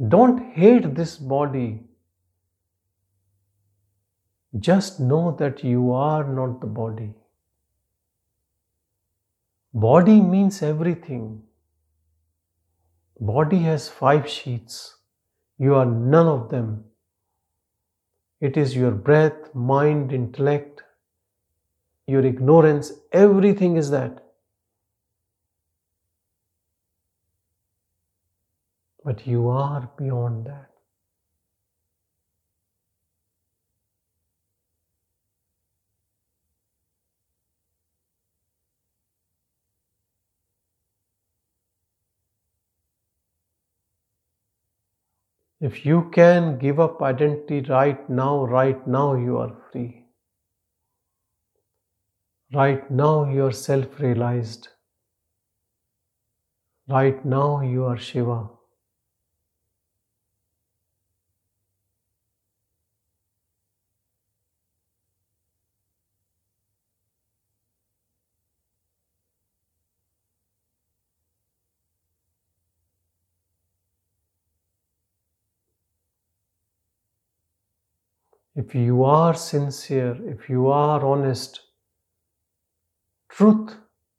Don't 0.06 0.52
hate 0.52 0.94
this 0.94 1.16
body. 1.16 1.80
Just 4.58 5.00
know 5.00 5.34
that 5.38 5.64
you 5.64 5.92
are 5.92 6.24
not 6.24 6.61
the 6.61 6.68
body. 6.68 7.14
Body 9.74 10.20
means 10.20 10.62
everything. 10.62 11.42
Body 13.20 13.58
has 13.58 13.88
five 13.88 14.28
sheets. 14.28 14.96
You 15.58 15.74
are 15.74 15.84
none 15.84 16.28
of 16.28 16.48
them. 16.48 16.84
It 18.40 18.56
is 18.56 18.76
your 18.76 18.92
breath, 18.92 19.52
mind, 19.52 20.12
intellect, 20.12 20.82
your 22.06 22.24
ignorance, 22.24 22.92
everything 23.12 23.76
is 23.76 23.90
that. 23.90 24.27
But 29.08 29.26
you 29.26 29.48
are 29.48 29.90
beyond 29.96 30.44
that. 30.44 30.68
If 45.58 45.86
you 45.86 46.10
can 46.10 46.58
give 46.58 46.78
up 46.78 47.00
identity 47.00 47.62
right 47.62 48.10
now, 48.10 48.44
right 48.44 48.86
now 48.86 49.14
you 49.14 49.38
are 49.38 49.56
free. 49.72 50.04
Right 52.52 52.90
now 52.90 53.24
you 53.24 53.46
are 53.46 53.52
self 53.52 53.98
realized. 54.00 54.68
Right 56.86 57.24
now 57.24 57.62
you 57.62 57.86
are 57.86 57.96
Shiva. 57.96 58.57
If 78.60 78.74
you 78.74 79.04
are 79.04 79.34
sincere, 79.34 80.16
if 80.28 80.48
you 80.50 80.66
are 80.66 81.04
honest, 81.06 81.60
truth 83.28 83.76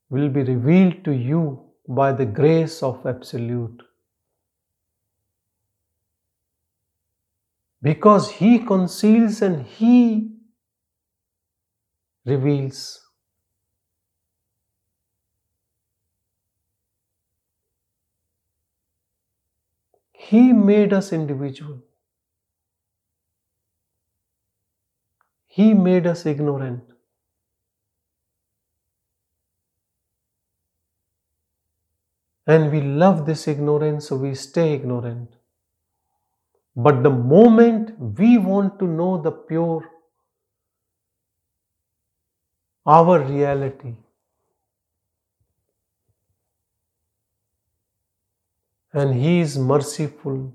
will 0.09 0.29
be 0.29 0.43
revealed 0.43 1.03
to 1.03 1.11
you 1.11 1.65
by 1.89 2.13
the 2.13 2.25
grace 2.25 2.81
of 2.81 3.05
Absolute. 3.05 3.83
Because 7.81 8.31
He 8.31 8.59
conceals 8.59 9.41
and 9.41 9.65
He 9.65 10.31
reveals. 12.25 13.01
He 20.13 20.53
made 20.53 20.93
us 20.93 21.11
individual. 21.11 21.81
He 25.59 25.73
made 25.73 26.07
us 26.07 26.25
ignorant. 26.25 26.83
And 32.47 32.71
we 32.71 32.79
love 32.79 33.25
this 33.25 33.45
ignorance, 33.45 34.07
so 34.07 34.15
we 34.15 34.35
stay 34.35 34.71
ignorant. 34.75 35.35
But 36.77 37.03
the 37.03 37.09
moment 37.09 37.91
we 37.99 38.37
want 38.37 38.79
to 38.79 38.87
know 38.87 39.21
the 39.21 39.33
pure, 39.33 39.83
our 42.85 43.19
reality, 43.19 43.95
and 48.93 49.13
He 49.13 49.41
is 49.41 49.57
merciful, 49.57 50.53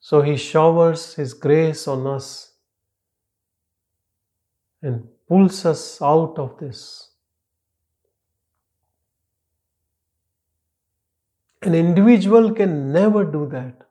so 0.00 0.22
He 0.22 0.38
showers 0.38 1.12
His 1.14 1.34
grace 1.34 1.86
on 1.86 2.06
us 2.06 2.55
and 4.82 5.06
pulls 5.28 5.64
us 5.64 6.00
out 6.00 6.38
of 6.38 6.58
this. 6.58 7.10
An 11.62 11.74
individual 11.74 12.52
can 12.52 12.92
never 12.92 13.24
do 13.24 13.48
that. 13.48 13.82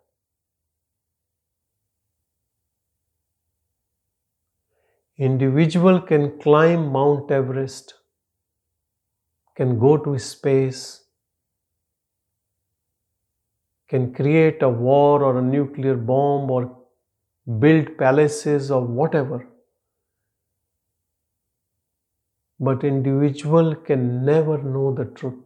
Individual 5.18 6.02
can 6.02 6.40
climb 6.40 6.92
Mount 6.92 7.32
Everest, 7.32 7.96
can 9.56 9.80
go 9.80 9.98
to 9.98 10.18
space, 10.20 11.06
can 13.88 14.14
create 14.14 14.62
a 14.62 14.70
war 14.70 15.24
or 15.24 15.40
a 15.40 15.42
nuclear 15.42 15.96
bomb 15.96 16.52
or 16.52 16.78
build 17.60 17.98
palaces 17.98 18.72
or 18.72 18.82
whatever. 18.82 19.48
But 22.60 22.84
individual 22.84 23.76
can 23.76 24.26
never 24.26 24.58
know 24.62 24.94
the 24.94 25.06
truth. 25.06 25.46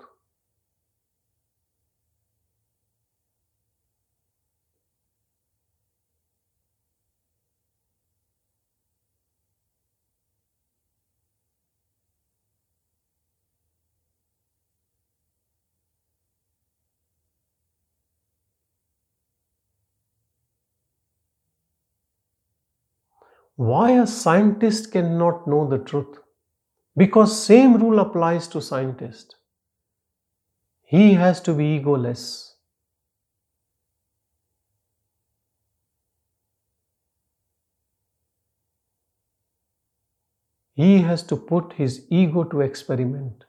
Why 23.57 23.91
a 23.91 24.07
scientist 24.07 24.91
cannot 24.91 25.45
know 25.45 25.67
the 25.67 25.77
truth? 25.77 26.17
Because 26.99 27.41
same 27.41 27.77
rule 27.77 27.99
applies 27.99 28.45
to 28.49 28.61
scientist. 28.61 29.37
He 30.83 31.13
has 31.13 31.39
to 31.43 31.53
be 31.53 31.79
egoless. 31.79 32.55
He 40.73 40.97
has 40.97 41.23
to 41.23 41.37
put 41.37 41.71
his 41.77 42.05
ego 42.09 42.43
to 42.43 42.59
experiment. 42.59 43.45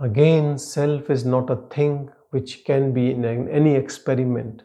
Again, 0.00 0.58
self 0.58 1.10
is 1.10 1.24
not 1.24 1.48
a 1.48 1.62
thing 1.76 2.10
which 2.30 2.64
can 2.64 2.92
be 2.92 3.12
in 3.12 3.24
any 3.24 3.76
experiment 3.76 4.64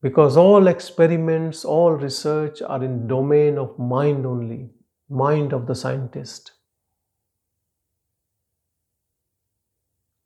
because 0.00 0.36
all 0.36 0.68
experiments 0.68 1.64
all 1.64 1.92
research 1.92 2.62
are 2.62 2.82
in 2.82 3.06
domain 3.06 3.58
of 3.58 3.78
mind 3.78 4.24
only 4.24 4.70
mind 5.08 5.52
of 5.52 5.66
the 5.66 5.74
scientist. 5.74 6.52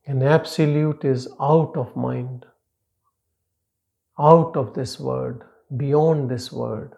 And 0.05 0.21
absolute 0.21 1.05
is 1.05 1.27
out 1.39 1.77
of 1.77 1.95
mind 1.95 2.45
out 4.19 4.55
of 4.55 4.73
this 4.73 4.99
word 4.99 5.43
beyond 5.75 6.29
this 6.29 6.51
word 6.51 6.93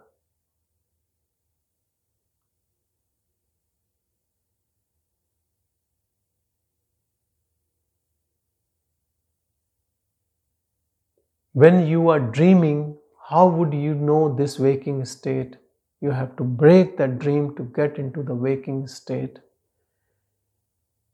When 11.56 11.88
you 11.88 12.10
are 12.10 12.20
dreaming, 12.20 12.98
how 13.30 13.48
would 13.48 13.74
you 13.74 13.94
know 13.94 14.36
this 14.36 14.60
waking 14.60 15.06
state? 15.06 15.56
You 16.02 16.12
have 16.12 16.36
to 16.36 16.44
break 16.44 16.98
that 16.98 17.18
dream 17.18 17.56
to 17.56 17.64
get 17.64 17.98
into 17.98 18.24
the 18.24 18.36
waking 18.36 18.88
state. 18.90 19.40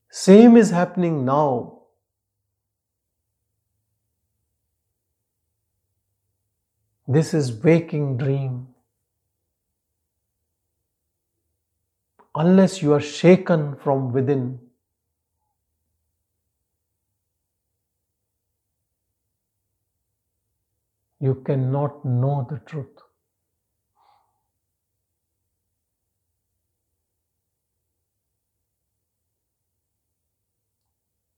Same 0.09 0.57
is 0.57 0.71
happening 0.71 1.25
now. 1.25 1.83
This 7.07 7.35
is 7.35 7.53
waking 7.53 8.17
dream. 8.17 8.69
Unless 12.33 12.81
you 12.81 12.93
are 12.93 12.99
shaken 12.99 13.75
from 13.75 14.11
within, 14.11 14.59
you 21.21 21.35
cannot 21.45 22.03
know 22.03 22.47
the 22.49 22.57
truth. 22.65 22.97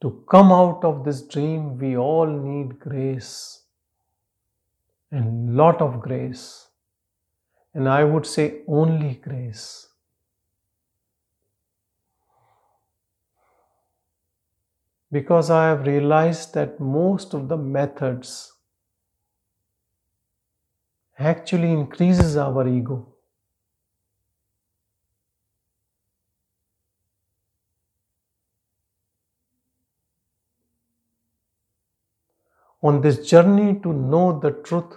To 0.01 0.23
come 0.29 0.53
out 0.53 0.85
of 0.85 1.03
this 1.03 1.21
dream, 1.21 1.77
we 1.77 1.97
all 1.97 2.27
need 2.27 2.79
grace 2.79 3.63
and 5.11 5.55
lot 5.55 5.81
of 5.81 5.99
grace. 5.99 6.67
And 7.73 7.89
I 7.89 8.05
would 8.05 8.25
say 8.25 8.61
only 8.67 9.15
grace. 9.15 9.87
Because 15.11 15.49
I 15.49 15.67
have 15.67 15.85
realized 15.85 16.53
that 16.53 16.79
most 16.79 17.33
of 17.33 17.47
the 17.49 17.57
methods 17.57 18.52
actually 21.17 21.71
increases 21.71 22.37
our 22.37 22.67
ego. 22.67 23.07
On 32.83 33.01
this 33.01 33.27
journey 33.27 33.79
to 33.79 33.91
know 33.91 34.39
the 34.39 34.51
truth, 34.51 34.95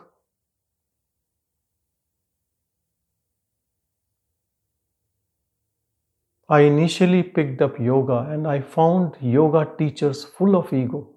I 6.48 6.62
initially 6.62 7.22
picked 7.22 7.62
up 7.62 7.78
yoga 7.78 8.26
and 8.30 8.48
I 8.48 8.60
found 8.60 9.16
yoga 9.20 9.64
teachers 9.78 10.24
full 10.24 10.56
of 10.56 10.72
ego 10.72 11.08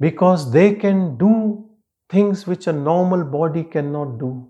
because 0.00 0.52
they 0.52 0.74
can 0.74 1.16
do 1.16 1.69
things 2.10 2.46
which 2.46 2.66
a 2.66 2.72
normal 2.72 3.24
body 3.24 3.62
cannot 3.62 4.18
do. 4.18 4.48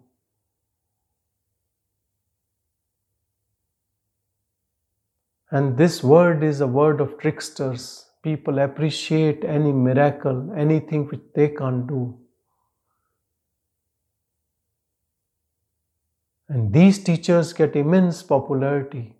And 5.50 5.76
this 5.76 6.02
word 6.02 6.42
is 6.42 6.60
a 6.60 6.66
word 6.66 7.00
of 7.00 7.18
tricksters. 7.18 8.06
People 8.22 8.60
appreciate 8.60 9.44
any 9.44 9.72
miracle, 9.72 10.52
anything 10.56 11.06
which 11.06 11.22
they 11.34 11.48
can't 11.48 11.86
do. 11.86 12.16
And 16.48 16.72
these 16.72 17.02
teachers 17.02 17.52
get 17.52 17.76
immense 17.76 18.22
popularity, 18.22 19.16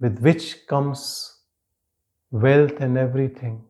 with 0.00 0.18
which 0.20 0.66
comes 0.66 1.40
wealth 2.30 2.80
and 2.80 2.96
everything. 2.98 3.64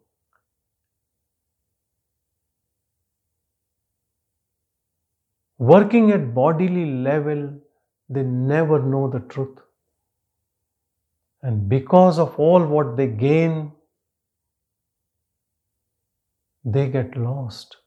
Working 5.59 6.13
at 6.13 6.33
bodily 6.33 6.87
level, 7.03 7.61
they 8.09 8.23
never 8.23 8.83
know 8.83 9.11
the 9.11 9.21
truth. 9.21 9.59
And 11.43 11.67
because 11.67 12.19
of 12.19 12.39
all 12.39 12.63
what 12.67 12.99
they 12.99 13.07
gain, 13.07 13.73
they 16.67 16.91
get 16.91 17.17
lost. 17.17 17.79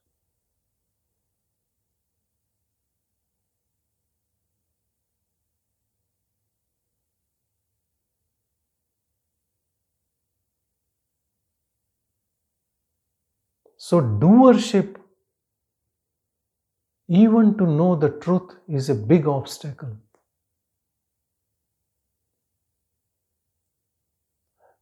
So, 13.78 14.00
doership, 14.00 14.99
even 17.10 17.58
to 17.58 17.66
know 17.66 17.96
the 17.96 18.10
truth, 18.10 18.56
is 18.68 18.90
a 18.90 18.96
big 18.96 19.28
obstacle. 19.28 19.98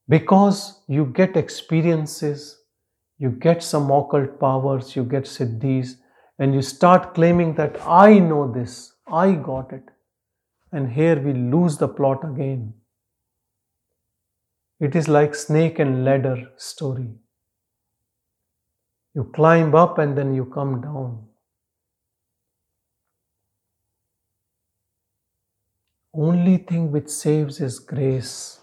Because 0.10 0.82
you 0.88 1.06
get 1.06 1.38
experiences, 1.38 2.60
you 3.18 3.30
get 3.30 3.64
some 3.64 3.90
occult 3.90 4.40
powers, 4.40 4.96
you 4.96 5.04
get 5.04 5.24
siddhis, 5.24 5.96
and 6.38 6.54
you 6.54 6.62
start 6.62 7.14
claiming 7.16 7.56
that 7.56 7.78
I 7.86 8.20
know 8.20 8.52
this, 8.52 8.94
I 9.08 9.32
got 9.32 9.72
it. 9.72 9.84
And 10.74 10.92
here 10.92 11.20
we 11.20 11.34
lose 11.34 11.78
the 11.78 11.88
plot 11.88 12.24
again. 12.24 12.74
It 14.82 14.96
is 14.96 15.08
like 15.08 15.34
snake 15.34 15.80
and 15.80 16.04
ladder 16.04 16.52
story. 16.58 17.10
You 19.16 19.32
climb 19.34 19.74
up 19.74 19.98
and 19.98 20.18
then 20.18 20.34
you 20.34 20.46
come 20.46 20.82
down. 20.82 21.28
Only 26.20 26.58
thing 26.58 26.92
which 26.92 27.10
saves 27.10 27.62
is 27.62 27.78
grace. 27.78 28.60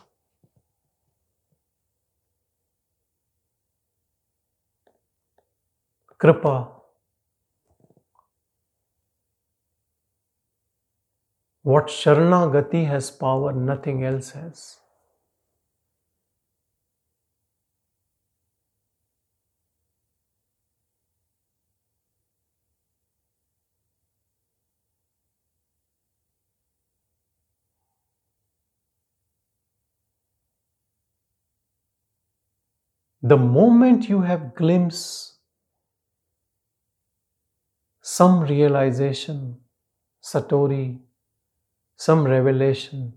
Kripa. 6.18 6.72
What 11.62 11.86
Sharanagati 11.86 12.86
has 12.88 13.12
power, 13.12 13.52
nothing 13.52 14.02
else 14.02 14.32
has. 14.32 14.80
The 33.30 33.36
moment 33.38 34.06
you 34.06 34.20
have 34.20 34.54
glimpse 34.54 35.38
some 38.02 38.40
realization, 38.40 39.56
satori, 40.22 40.98
some 41.96 42.22
revelation, 42.26 43.14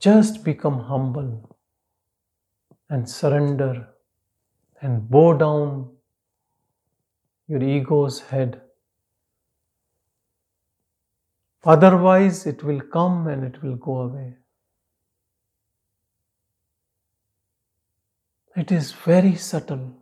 just 0.00 0.42
become 0.42 0.78
humble 0.80 1.58
and 2.88 3.06
surrender 3.06 3.86
and 4.80 5.10
bow 5.10 5.34
down 5.34 5.90
your 7.48 7.62
ego's 7.62 8.20
head. 8.20 8.62
Otherwise, 11.64 12.46
it 12.46 12.64
will 12.64 12.80
come 12.80 13.26
and 13.26 13.44
it 13.44 13.62
will 13.62 13.76
go 13.76 13.98
away. 13.98 14.36
It 18.54 18.70
is 18.70 18.92
very 18.92 19.34
subtle. 19.36 20.01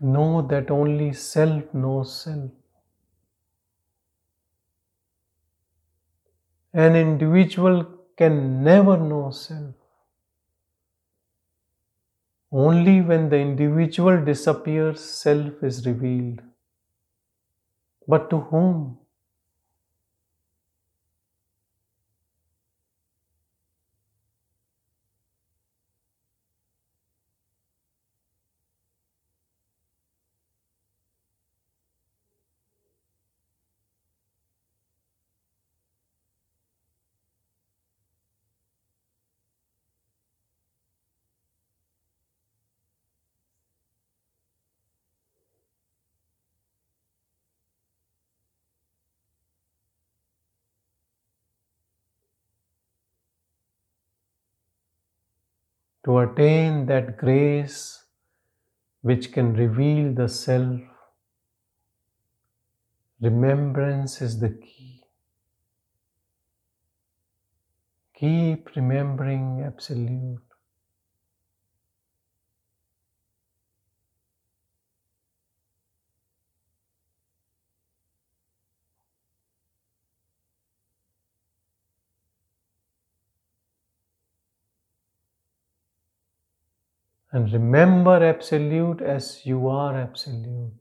Know 0.00 0.42
that 0.48 0.68
only 0.68 1.12
self 1.12 1.72
knows 1.72 2.22
self. 2.22 2.50
An 6.74 6.96
individual 6.96 7.84
can 8.16 8.64
never 8.64 8.96
know 8.96 9.30
self. 9.30 9.76
Only 12.52 13.00
when 13.00 13.28
the 13.28 13.38
individual 13.38 14.24
disappears, 14.24 15.00
self 15.00 15.64
is 15.64 15.84
revealed. 15.84 16.42
But 18.06 18.28
to 18.28 18.40
whom? 18.40 18.99
to 56.10 56.18
attain 56.18 56.86
that 56.86 57.16
grace 57.16 58.02
which 59.00 59.32
can 59.32 59.54
reveal 59.54 60.12
the 60.12 60.28
self, 60.28 60.80
remembrance 63.20 64.20
is 64.20 64.40
the 64.40 64.50
key. 64.50 65.04
Keep 68.14 68.74
remembering 68.74 69.62
Absolute. 69.64 70.49
And 87.32 87.52
remember 87.52 88.24
Absolute 88.24 89.00
as 89.00 89.46
you 89.46 89.68
are 89.68 89.96
Absolute. 89.96 90.80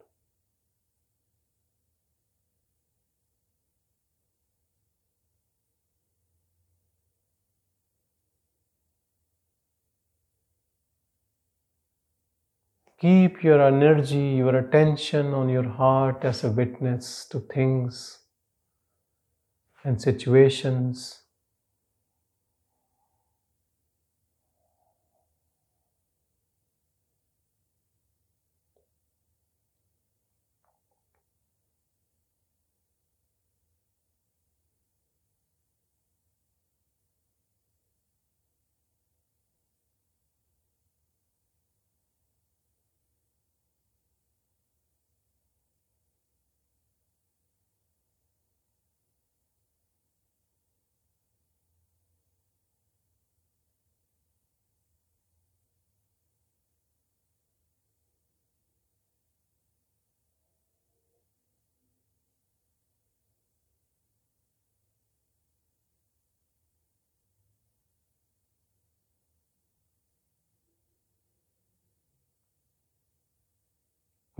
Keep 13.00 13.44
your 13.44 13.62
energy, 13.62 14.36
your 14.36 14.58
attention 14.58 15.28
on 15.34 15.48
your 15.48 15.70
heart 15.70 16.26
as 16.26 16.44
a 16.44 16.52
witness 16.52 17.26
to 17.28 17.40
things 17.40 18.20
and 19.86 20.02
situations. 20.02 21.22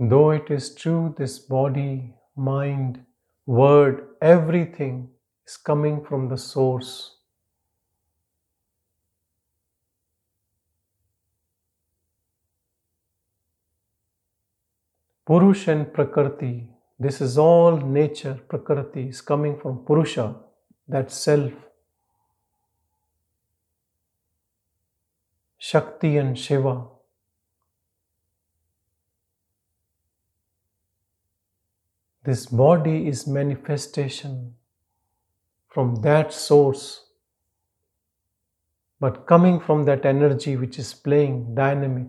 Though 0.02 0.30
it 0.30 0.50
is 0.50 0.74
true, 0.74 1.14
this 1.18 1.38
body, 1.38 2.14
mind, 2.34 3.04
word, 3.44 4.08
everything 4.22 5.10
is 5.46 5.58
coming 5.58 6.02
from 6.02 6.30
the 6.30 6.38
source. 6.38 7.18
Purush 15.28 15.68
and 15.68 15.92
Prakriti, 15.92 16.70
this 16.98 17.20
is 17.20 17.36
all 17.36 17.76
nature, 17.76 18.40
Prakriti 18.48 19.10
is 19.10 19.20
coming 19.20 19.60
from 19.60 19.84
Purusha, 19.84 20.34
that 20.88 21.10
self. 21.10 21.52
Shakti 25.58 26.16
and 26.16 26.38
Shiva, 26.38 26.86
This 32.22 32.46
body 32.46 33.08
is 33.08 33.26
manifestation 33.26 34.54
from 35.68 35.96
that 36.02 36.32
source, 36.34 37.06
but 39.00 39.26
coming 39.26 39.58
from 39.58 39.84
that 39.84 40.04
energy 40.04 40.56
which 40.56 40.78
is 40.78 40.92
playing 40.92 41.54
dynamic. 41.54 42.08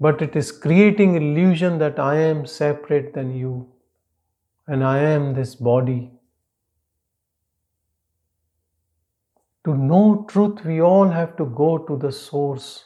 But 0.00 0.22
it 0.22 0.34
is 0.34 0.50
creating 0.50 1.14
illusion 1.14 1.78
that 1.78 1.98
I 1.98 2.16
am 2.16 2.46
separate 2.46 3.12
than 3.12 3.34
you 3.34 3.68
and 4.66 4.82
I 4.82 4.98
am 4.98 5.34
this 5.34 5.54
body. 5.54 6.10
To 9.64 9.76
know 9.76 10.24
truth, 10.28 10.64
we 10.64 10.80
all 10.80 11.08
have 11.08 11.36
to 11.36 11.46
go 11.46 11.78
to 11.78 11.96
the 11.96 12.12
source. 12.12 12.84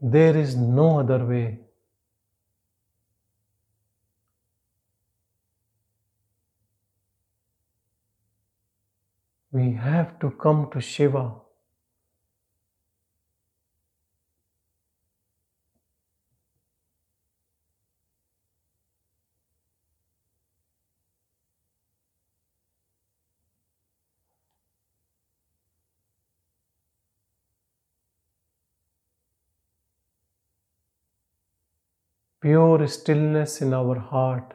There 0.00 0.36
is 0.36 0.56
no 0.56 1.00
other 1.00 1.24
way. 1.26 1.60
We 9.52 9.72
have 9.72 10.18
to 10.20 10.30
come 10.30 10.70
to 10.72 10.80
Shiva. 10.80 11.32
Pure 32.40 32.86
stillness 32.88 33.62
in 33.62 33.72
our 33.72 33.98
heart. 33.98 34.54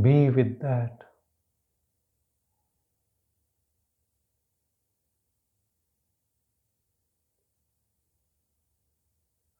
Be 0.00 0.30
with 0.30 0.60
that. 0.60 1.04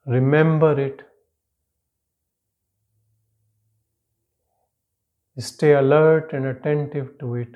Remember 0.06 0.76
it 0.80 1.07
Stay 5.38 5.72
alert 5.74 6.32
and 6.32 6.46
attentive 6.46 7.16
to 7.18 7.36
it. 7.36 7.54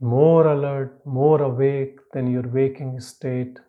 More 0.00 0.48
alert, 0.48 1.06
more 1.06 1.40
awake 1.40 1.98
than 2.12 2.26
your 2.30 2.42
waking 2.42 2.98
state. 3.00 3.60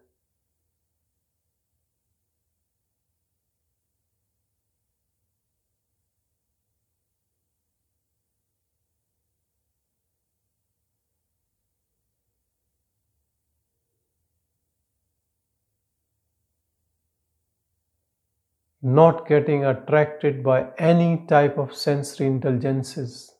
Not 18.86 19.27
getting 19.27 19.65
attracted 19.65 20.43
by 20.43 20.67
any 20.77 21.25
type 21.27 21.57
of 21.57 21.73
sensory 21.73 22.27
indulgences. 22.27 23.33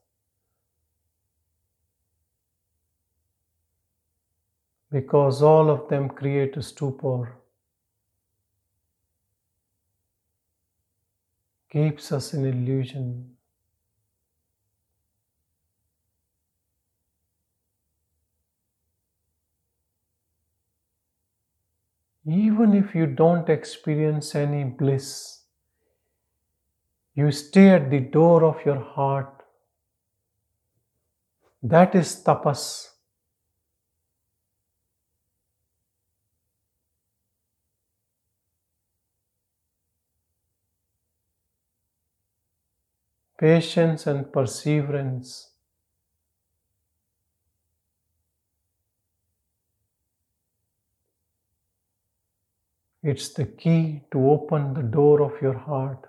Because 4.92 5.44
all 5.44 5.70
of 5.70 5.88
them 5.88 6.10
create 6.10 6.58
a 6.58 6.64
stupor, 6.64 7.38
keeps 11.72 12.12
us 12.12 12.34
in 12.34 12.44
illusion. 12.44 13.36
Even 22.28 22.74
if 22.74 22.96
you 22.96 23.06
don't 23.06 23.50
experience 23.50 24.34
any 24.34 24.64
bliss, 24.64 25.44
you 27.14 27.32
stay 27.32 27.70
at 27.70 27.90
the 27.90 28.00
door 28.00 28.44
of 28.44 28.66
your 28.66 28.80
heart. 28.80 29.44
That 31.62 31.96
is 31.96 32.24
tapas. 32.24 32.96
patience 43.38 44.08
and 44.08 44.32
perseverance. 44.32 45.55
It's 53.08 53.30
the 53.30 53.46
key 53.46 54.02
to 54.12 54.32
open 54.32 54.74
the 54.74 54.82
door 54.82 55.22
of 55.22 55.40
your 55.40 55.54
heart. 55.54 56.08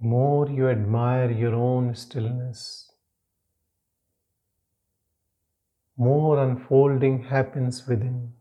More 0.00 0.48
you 0.48 0.68
admire 0.68 1.30
your 1.30 1.54
own 1.54 1.94
stillness, 1.94 2.90
more 5.96 6.42
unfolding 6.42 7.22
happens 7.22 7.86
within. 7.86 8.32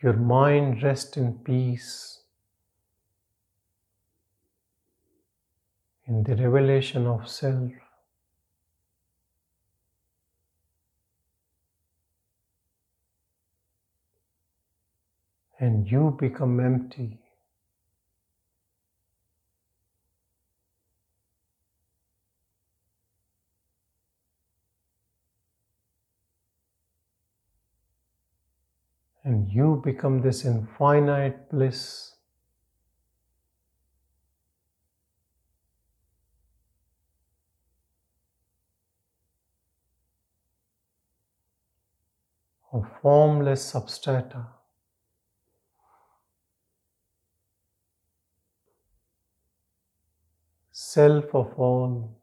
Your 0.00 0.14
mind 0.14 0.82
rests 0.82 1.18
in 1.18 1.40
peace. 1.40 2.22
In 6.06 6.22
the 6.22 6.36
revelation 6.36 7.06
of 7.06 7.28
self. 7.28 7.72
And 15.58 15.90
you 15.90 16.16
become 16.20 16.60
empty. 16.60 17.18
And 29.24 29.50
you 29.50 29.80
become 29.82 30.20
this 30.20 30.44
infinite 30.44 31.50
bliss. 31.50 32.15
Of 42.76 42.86
formless 43.00 43.72
substrata. 43.72 44.46
Self 50.72 51.34
of 51.34 51.58
all. 51.58 52.20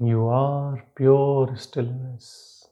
You 0.00 0.26
are 0.26 0.82
pure 0.96 1.54
stillness. 1.54 2.68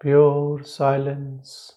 pure 0.00 0.64
silence. 0.64 1.74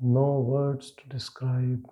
No 0.00 0.40
words 0.40 0.90
to 0.92 1.08
describe. 1.08 1.88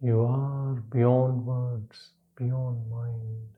You 0.00 0.20
are 0.22 0.74
beyond 0.90 1.46
words, 1.46 2.10
beyond 2.36 2.90
mind. 2.90 3.53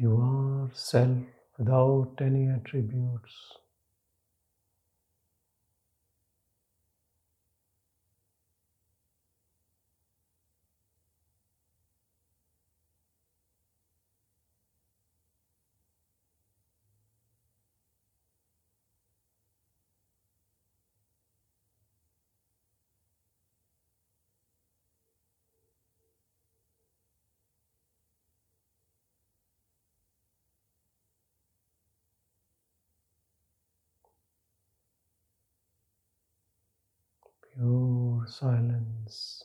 You 0.00 0.16
are 0.20 0.70
self 0.74 1.18
without 1.56 2.14
any 2.20 2.48
attributes. 2.48 3.32
Silence. 38.26 39.44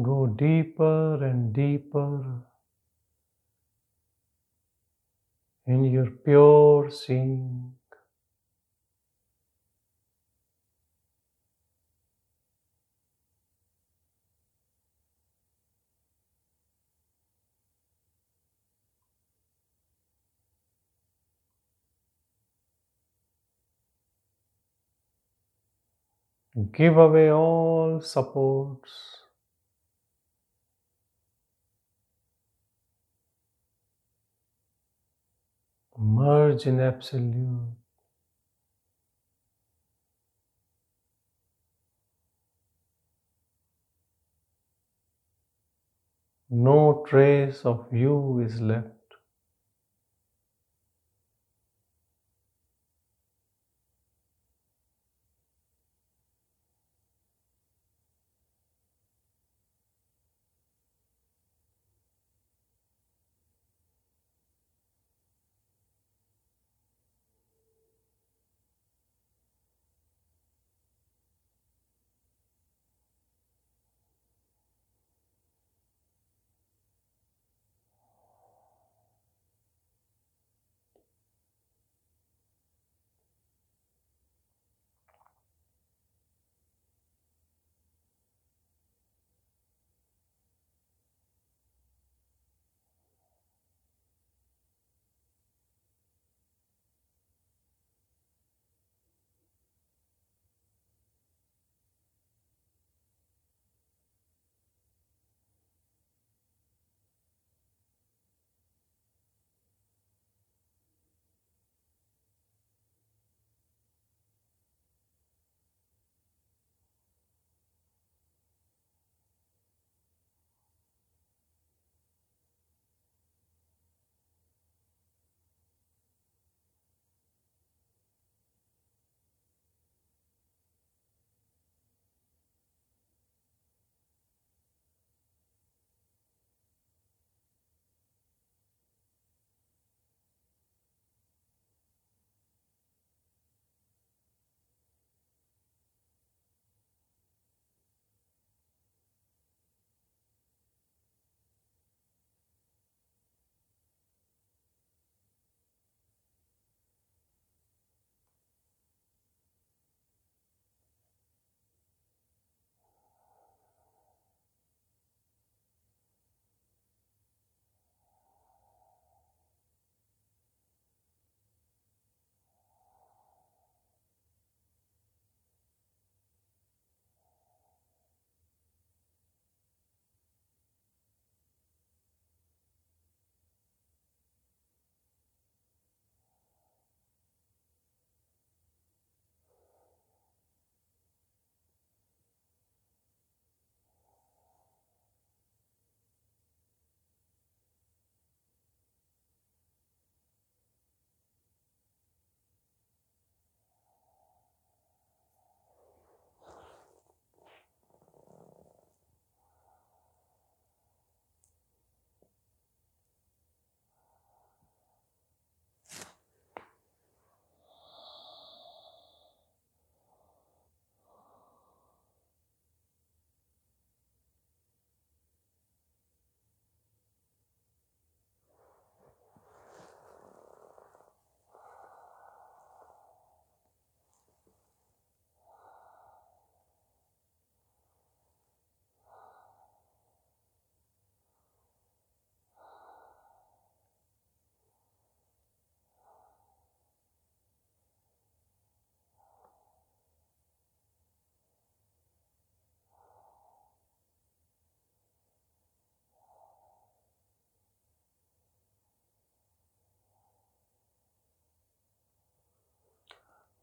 Go 0.00 0.28
deeper 0.28 1.24
and 1.24 1.52
deeper 1.52 2.44
in 5.66 5.84
your 5.84 6.10
pure 6.10 6.90
seeing. 6.90 7.74
Give 26.72 26.96
away 26.98 27.30
all 27.30 28.00
supports. 28.00 29.25
merge 35.98 36.66
in 36.66 36.80
absolute. 36.80 37.76
No 46.50 47.04
trace 47.06 47.64
of 47.64 47.86
you 47.92 48.40
is 48.40 48.60
left. 48.60 48.95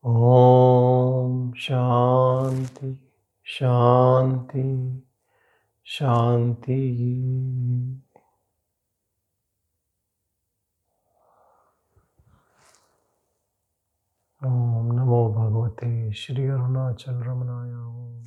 Om 0.06 1.54
Shanti 1.54 3.12
शांति 3.44 5.00
शांति। 5.86 6.80
ओम 14.46 14.92
नमो 14.94 15.34
भगवते 15.34 16.14
श्री 16.14 16.48
अरुणाचल 16.48 17.14
रमनाया। 17.14 17.88
ओम 17.88 18.26